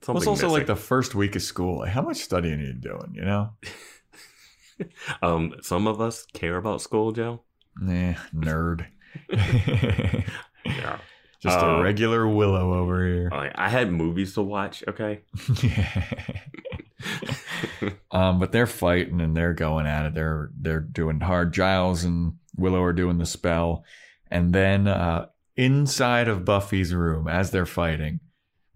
[0.00, 1.80] Something Well, it's also like the first week of school.
[1.80, 3.12] Like, how much studying are you doing?
[3.14, 3.50] You know?
[5.22, 5.54] um.
[5.60, 7.42] Some of us care about school, Joe.
[7.76, 8.86] Nah, nerd.
[10.64, 10.98] Yeah.
[11.40, 13.28] Just a regular willow over here.
[13.32, 14.84] Like, I had movies to watch.
[14.86, 15.22] Okay.
[18.12, 20.14] um, but they're fighting and they're going at it.
[20.14, 21.52] They're they're doing hard.
[21.52, 23.82] Giles and Willow are doing the spell,
[24.30, 25.26] and then uh,
[25.56, 28.20] inside of Buffy's room, as they're fighting,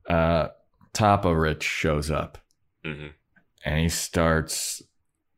[0.08, 0.48] uh,
[0.92, 2.38] Tapa Rich shows up
[2.84, 3.06] hmm
[3.66, 4.80] and he starts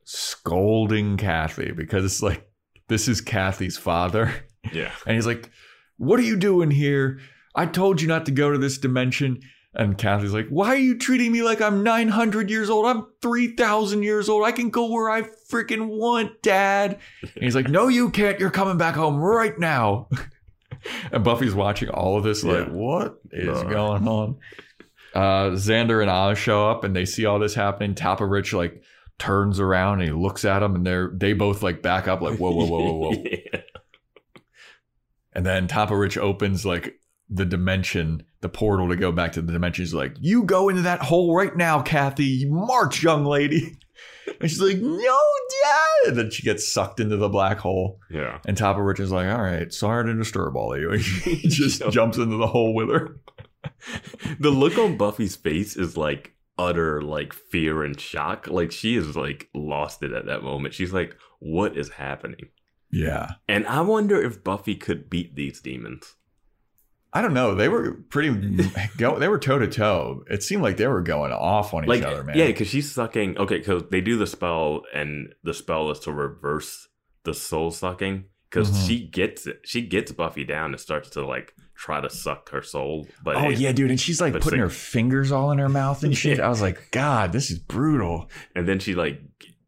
[0.05, 2.47] scolding Kathy because it's like
[2.89, 4.35] this is Kathy's father.
[4.73, 4.93] Yeah.
[5.06, 5.51] And he's like,
[5.97, 7.20] What are you doing here?
[7.55, 9.40] I told you not to go to this dimension.
[9.74, 12.86] And Kathy's like, Why are you treating me like I'm 900 years old?
[12.86, 14.44] I'm 3,000 years old.
[14.44, 16.98] I can go where I freaking want, Dad.
[17.23, 18.40] And he's like, No, you can't.
[18.40, 20.09] You're coming back home right now.
[21.12, 22.73] and Buffy's watching all of this, like, Yeah.
[22.73, 24.36] What is going on?
[25.15, 27.94] Uh, Xander and Oz show up and they see all this happening.
[27.94, 28.82] Tapa Rich, like,
[29.19, 32.39] turns around and he looks at them and they're they both like back up like
[32.39, 33.61] whoa whoa whoa whoa whoa Yeah.
[35.32, 37.01] and then Tapa Rich opens like
[37.31, 39.85] the dimension, the portal to go back to the dimension.
[39.85, 42.47] He's like, You go into that hole right now, Kathy.
[42.49, 43.77] March, young lady.
[44.40, 45.19] And she's like, No,
[45.62, 46.09] Dad.
[46.09, 47.99] And then she gets sucked into the black hole.
[48.09, 48.39] Yeah.
[48.47, 50.93] And Tapa Rich is like, All right, sorry to disturb all of you.
[50.93, 53.19] And he just jumps into the hole with her.
[54.39, 58.47] the look on Buffy's face is like utter like fear and shock.
[58.48, 60.74] Like she is like lost it at that moment.
[60.74, 62.48] She's like, "What is happening?"
[62.90, 63.32] Yeah.
[63.48, 66.14] And I wonder if Buffy could beat these demons.
[67.12, 67.55] I don't know.
[67.55, 68.30] They were pretty,
[68.98, 70.24] go, they were toe to toe.
[70.30, 72.36] It seemed like they were going off on each Like, other, man.
[72.36, 73.39] yeah, because she's sucking.
[73.39, 76.86] Okay, because they do the spell, and the spell is to reverse
[77.24, 78.24] the soul sucking.
[78.51, 78.86] Because Mhm.
[78.89, 82.60] she gets it, she gets Buffy down and starts to like try to suck her
[82.62, 83.06] soul.
[83.22, 86.02] But Oh it- yeah, dude, and she's like putting her fingers all in her mouth
[86.02, 86.38] and shit.
[86.38, 86.46] Yeah.
[86.46, 88.28] I was like, God, this is brutal.
[88.55, 89.20] And then she like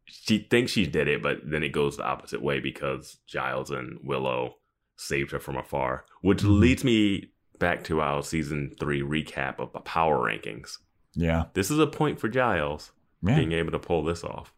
[0.05, 3.97] she thinks she did it, but then it goes the opposite way because Giles and
[4.03, 4.55] Willow
[4.97, 6.05] saved her from afar.
[6.21, 6.59] Which Mhm.
[6.59, 10.77] leads me back to our season three recap of the power rankings.
[11.13, 12.91] Yeah, This is a point for Giles
[13.23, 13.35] yeah.
[13.35, 14.53] being able to pull this off.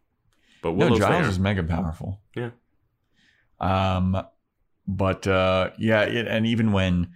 [0.62, 1.28] But No, Giles there.
[1.28, 2.20] is mega powerful.
[2.34, 2.50] Yeah.
[3.60, 4.20] Um,
[4.86, 7.10] but uh, yeah, it, and even when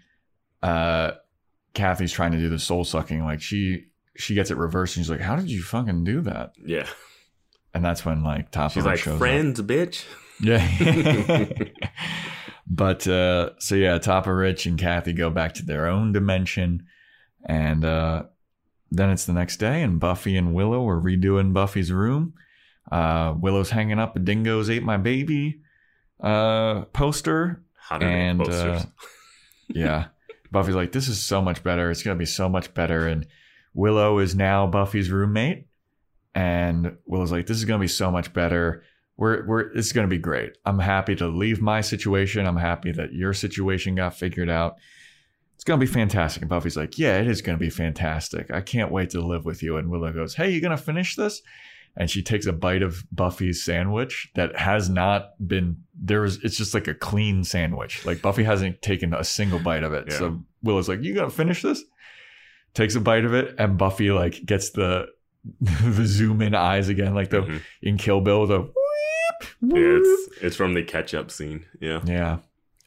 [0.63, 1.13] uh,
[1.75, 3.87] Kathy's trying to do the soul sucking, like she
[4.17, 6.87] she gets it reversed, and she's like, "How did you fucking do that?" yeah.
[7.75, 9.19] And that's when like Top She's like, shows up.
[9.19, 10.05] friends, bitch.
[10.41, 10.67] Yeah.
[12.67, 16.87] but uh so yeah, Tapa Rich and Kathy go back to their own dimension
[17.45, 18.25] and uh
[18.91, 22.33] then it's the next day and Buffy and Willow are redoing Buffy's room.
[22.91, 25.61] Uh Willow's hanging up a dingoes ate my baby
[26.21, 27.63] uh poster.
[27.77, 28.83] How And, uh,
[29.69, 30.07] Yeah.
[30.51, 31.91] Buffy's like, this is so much better.
[31.91, 33.07] It's gonna be so much better.
[33.07, 33.27] And
[33.75, 35.67] Willow is now Buffy's roommate.
[36.35, 38.85] And Willow's like, this is gonna be so much better.
[39.17, 40.57] We're we're it's gonna be great.
[40.65, 42.47] I'm happy to leave my situation.
[42.47, 44.77] I'm happy that your situation got figured out.
[45.57, 46.43] It's gonna be fantastic.
[46.43, 48.51] And Buffy's like, Yeah, it is gonna be fantastic.
[48.51, 49.77] I can't wait to live with you.
[49.77, 51.43] And Willow goes, Hey, you gonna finish this?
[51.97, 56.57] And she takes a bite of Buffy's sandwich that has not been there was it's
[56.57, 58.05] just like a clean sandwich.
[58.07, 60.07] Like Buffy hasn't taken a single bite of it.
[60.09, 60.19] Yeah.
[60.19, 61.83] So Willow's like, You gonna finish this?
[62.75, 65.07] Takes a bite of it, and Buffy like gets the
[65.61, 67.61] the zoom in eyes again, like the Mhm.
[67.83, 68.61] in Kill Bill, the
[69.63, 71.65] Yeah, it's it's from the catch up scene.
[71.81, 72.01] Yeah.
[72.05, 72.39] Yeah.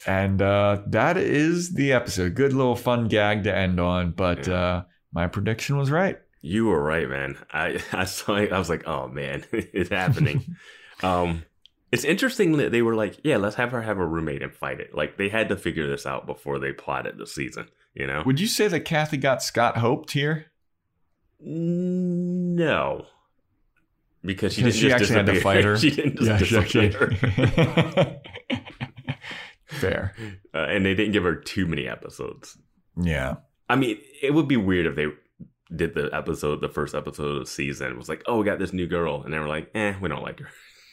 [0.06, 2.34] And uh, that is the episode.
[2.34, 4.54] Good little fun gag to end on, but Yeah.
[4.54, 4.82] uh,
[5.12, 6.18] my prediction was right.
[6.40, 7.36] You were right, man.
[7.52, 8.52] I I saw it.
[8.52, 10.56] I was like, oh man, it's happening.
[11.02, 11.44] um,
[11.92, 14.80] it's interesting that they were like, yeah, let's have her have a roommate and fight
[14.80, 14.94] it.
[14.94, 17.68] Like they had to figure this out before they plotted the season.
[17.94, 18.22] You know?
[18.24, 20.46] Would you say that Kathy got Scott hoped here?
[21.44, 23.06] No,
[24.24, 25.76] because she didn't she just actually had to fight her.
[25.78, 28.20] she didn't just Yeah, disappear.
[29.66, 30.14] Fair.
[30.54, 32.56] uh, and they didn't give her too many episodes.
[32.96, 33.36] Yeah.
[33.68, 35.06] I mean, it would be weird if they
[35.74, 38.72] did the episode, the first episode of the season, was like, oh, we got this
[38.72, 40.48] new girl, and they were like, eh, we don't like her.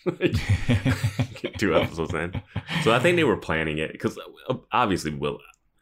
[1.58, 2.42] Two episodes in,
[2.84, 4.18] so I think they were planning it because
[4.50, 5.40] uh, obviously Will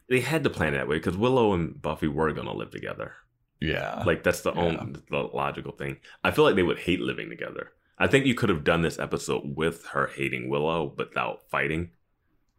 [0.08, 3.12] they had to plan it that way because Willow and Buffy were gonna live together.
[3.60, 4.02] yeah.
[4.06, 4.60] Like that's the Yeah.
[4.60, 5.98] only the logical thing.
[6.24, 7.70] I feel like they would hate living together.
[7.98, 11.90] I think you could have done this episode with her hating Willow without fighting.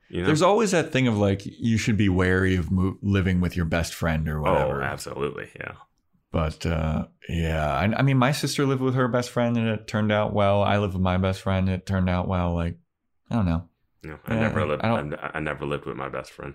[0.10, 0.28] You know?
[0.28, 3.66] There's always that thing of like you should be wary of mo- living with your
[3.66, 4.58] best friend or whatever.
[4.60, 4.84] oh, whatever.
[4.84, 5.74] absolutely, yeah.
[6.32, 9.88] But uh, yeah, I, I mean, my sister lived with her best friend and it
[9.88, 10.62] turned out well.
[10.62, 12.54] I lived with my best friend and it turned out well.
[12.54, 12.78] Like,
[13.32, 13.68] I don't know.
[14.04, 14.84] No, I Yeah, never lived.
[14.84, 16.54] I I, never lived with my best friend.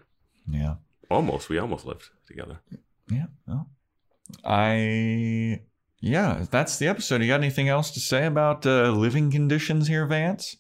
[0.49, 0.75] Yeah,
[1.11, 2.61] Almost, we almost lived together.
[3.11, 3.27] yeah.
[3.47, 3.69] Well,
[4.45, 5.61] I
[6.01, 7.23] yeah, that's the episode.
[7.23, 10.57] You got anything else to say about uh, living conditions here, Vance?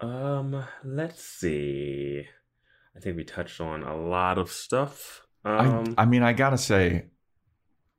[0.00, 2.26] Um, let's see.
[2.96, 5.26] I think we touched on a lot of stuff.
[5.44, 7.06] Um, I, I mean, I gotta say,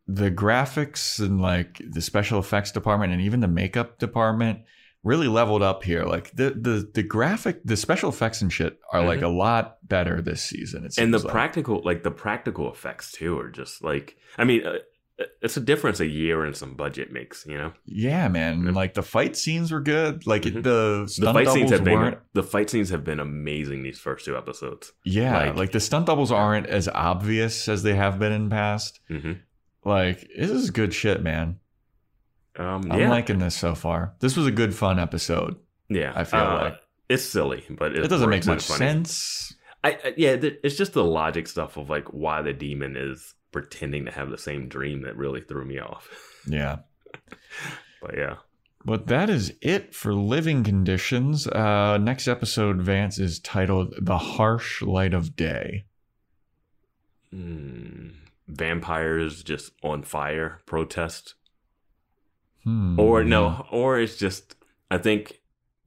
[0.08, 4.60] the graphics and like the special effects department and even the makeup department
[5.04, 6.04] really leveled up here.
[6.04, 10.22] Like the the the graphic, the special effects and shit are like a lot better
[10.22, 10.84] this season.
[10.86, 11.04] It Mm-hmm.
[11.04, 11.32] and the like.
[11.32, 14.16] practical, like the practical effects too, are just like.
[14.38, 14.78] I mean, uh,
[15.42, 17.46] it's a difference a year and some budget makes.
[17.46, 18.64] You know, yeah, man.
[18.66, 18.72] Yeah.
[18.72, 20.26] Like the fight scenes were good.
[20.28, 20.62] Like Mhm.
[20.64, 22.18] the the fight scenes have been weren't.
[22.34, 24.92] the fight scenes have been amazing these first two episodes.
[25.04, 29.00] Yeah, like- like, the stunt doubles aren't as obvious as they have been in past.
[29.86, 31.60] Like this is good shit, man.
[32.58, 34.14] Um, I'm yeah, liking this so far.
[34.20, 35.56] This was a good fun episode.
[35.90, 36.12] yeah.
[36.16, 36.82] I feel uh, like.
[37.10, 38.78] it's silly, but It doesn't make much funny.
[38.80, 39.54] sense.
[39.84, 44.06] I, I yeah, it's just the logic stuff of like why the demon is pretending
[44.06, 46.10] to have the same dream that really threw me off.
[46.48, 46.78] Yeah.
[48.02, 48.36] But yeah,
[48.86, 51.48] But that is it for living conditions.
[51.48, 55.86] Uh, next episode, Vance, is titled The Harsh Light of Day.
[57.32, 58.10] Hmm.
[58.48, 61.36] Vampires just on fire protest,
[62.64, 63.00] Hmm.
[63.00, 64.56] or no, or it's just
[64.90, 65.42] I think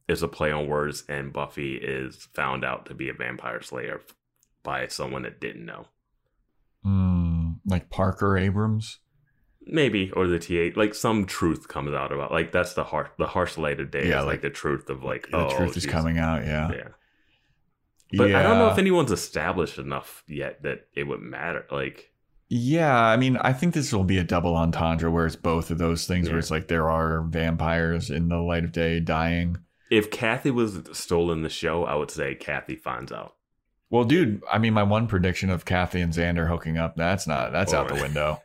[0.08, 4.00] it's a play on words, and Buffy is found out to be a vampire slayer
[4.62, 5.86] by someone that didn't know.
[6.82, 7.50] Hmm.
[7.66, 8.98] Like Parker Abrams.
[9.70, 10.76] Maybe or the T eight.
[10.78, 14.08] like some truth comes out about like that's the harsh the harsh light of day
[14.08, 16.46] Yeah, like, like, the truth of like The oh truth is coming out.
[16.46, 16.70] Yeah.
[16.72, 16.88] yeah
[18.16, 21.66] But I don't know if anyone's established enough yet that it would matter.
[21.70, 22.10] Like,
[22.50, 25.78] Yeah, I mean, I think this will be a double entendre where it's both of
[25.78, 26.32] those things Yeah.
[26.32, 29.58] where it's like there are vampires in the light of day dying.
[29.90, 33.34] if Kathy was stolen the show, I would say Kathy finds out.
[33.90, 37.52] Well, dude, I mean, my one prediction of Kathy and Xander hooking up, that's not,
[37.52, 38.42] that's out the window.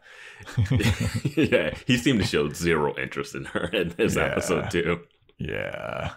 [1.35, 4.23] yeah, he seemed to show zero interest in her in this Yeah.
[4.23, 5.01] episode too.
[5.37, 6.13] Yeah.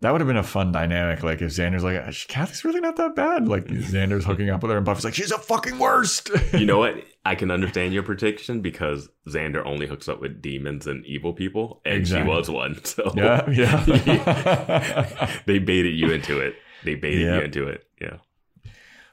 [0.00, 1.22] That would have been a fun dynamic.
[1.22, 1.96] Like if Xander's like,
[2.28, 3.48] Kathy's really not that bad.
[3.48, 6.30] Like Xander's hooking up with her and Buffy's like, she's a fucking worst.
[6.52, 6.96] You know what?
[7.24, 11.80] I can understand your prediction because Xander only hooks up with demons and evil people,
[11.86, 12.30] and Exactly.
[12.30, 12.78] she was one.
[12.84, 15.30] So yeah, yeah.
[15.46, 16.54] they baited you into it.
[16.84, 17.36] They baited Yeah.
[17.36, 17.84] you into it.
[18.00, 18.16] Yeah.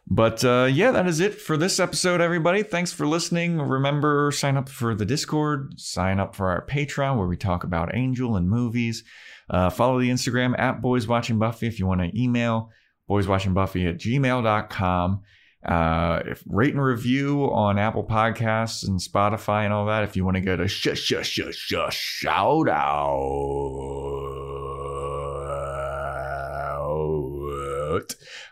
[0.07, 2.63] But uh, yeah, that is it for this episode, everybody.
[2.63, 3.59] Thanks for listening.
[3.59, 7.95] Remember, sign up for the Discord, sign up for our Patreon where we talk about
[7.95, 9.05] Angel and movies.
[9.51, 12.71] Uh, follow the Instagram at Boys Watching Buffy if you want to email
[13.09, 15.21] boyswatchingbuffy at gmail.com.
[15.63, 20.03] Uh, if rate and review on Apple Podcasts and Spotify and all that.
[20.03, 23.27] If you want to get a sh sh sh sh shout out.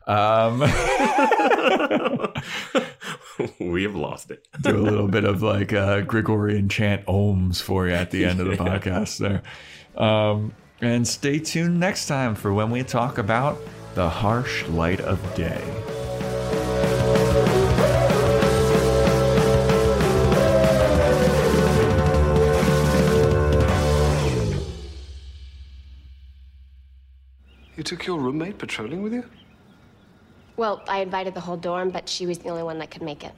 [0.05, 0.59] Um,
[3.59, 4.47] we have lost it.
[4.61, 8.39] do a little bit of like uh, Gregorian chant ohms for you at the end
[8.39, 9.41] of the podcast there.
[10.03, 13.57] Um, and stay tuned next time for when we talk about
[13.95, 15.61] the harsh light of day.
[27.75, 29.23] You took your roommate patrolling with you?
[30.57, 33.23] Well, I invited the whole dorm, but she was the only one that could make
[33.23, 33.31] it.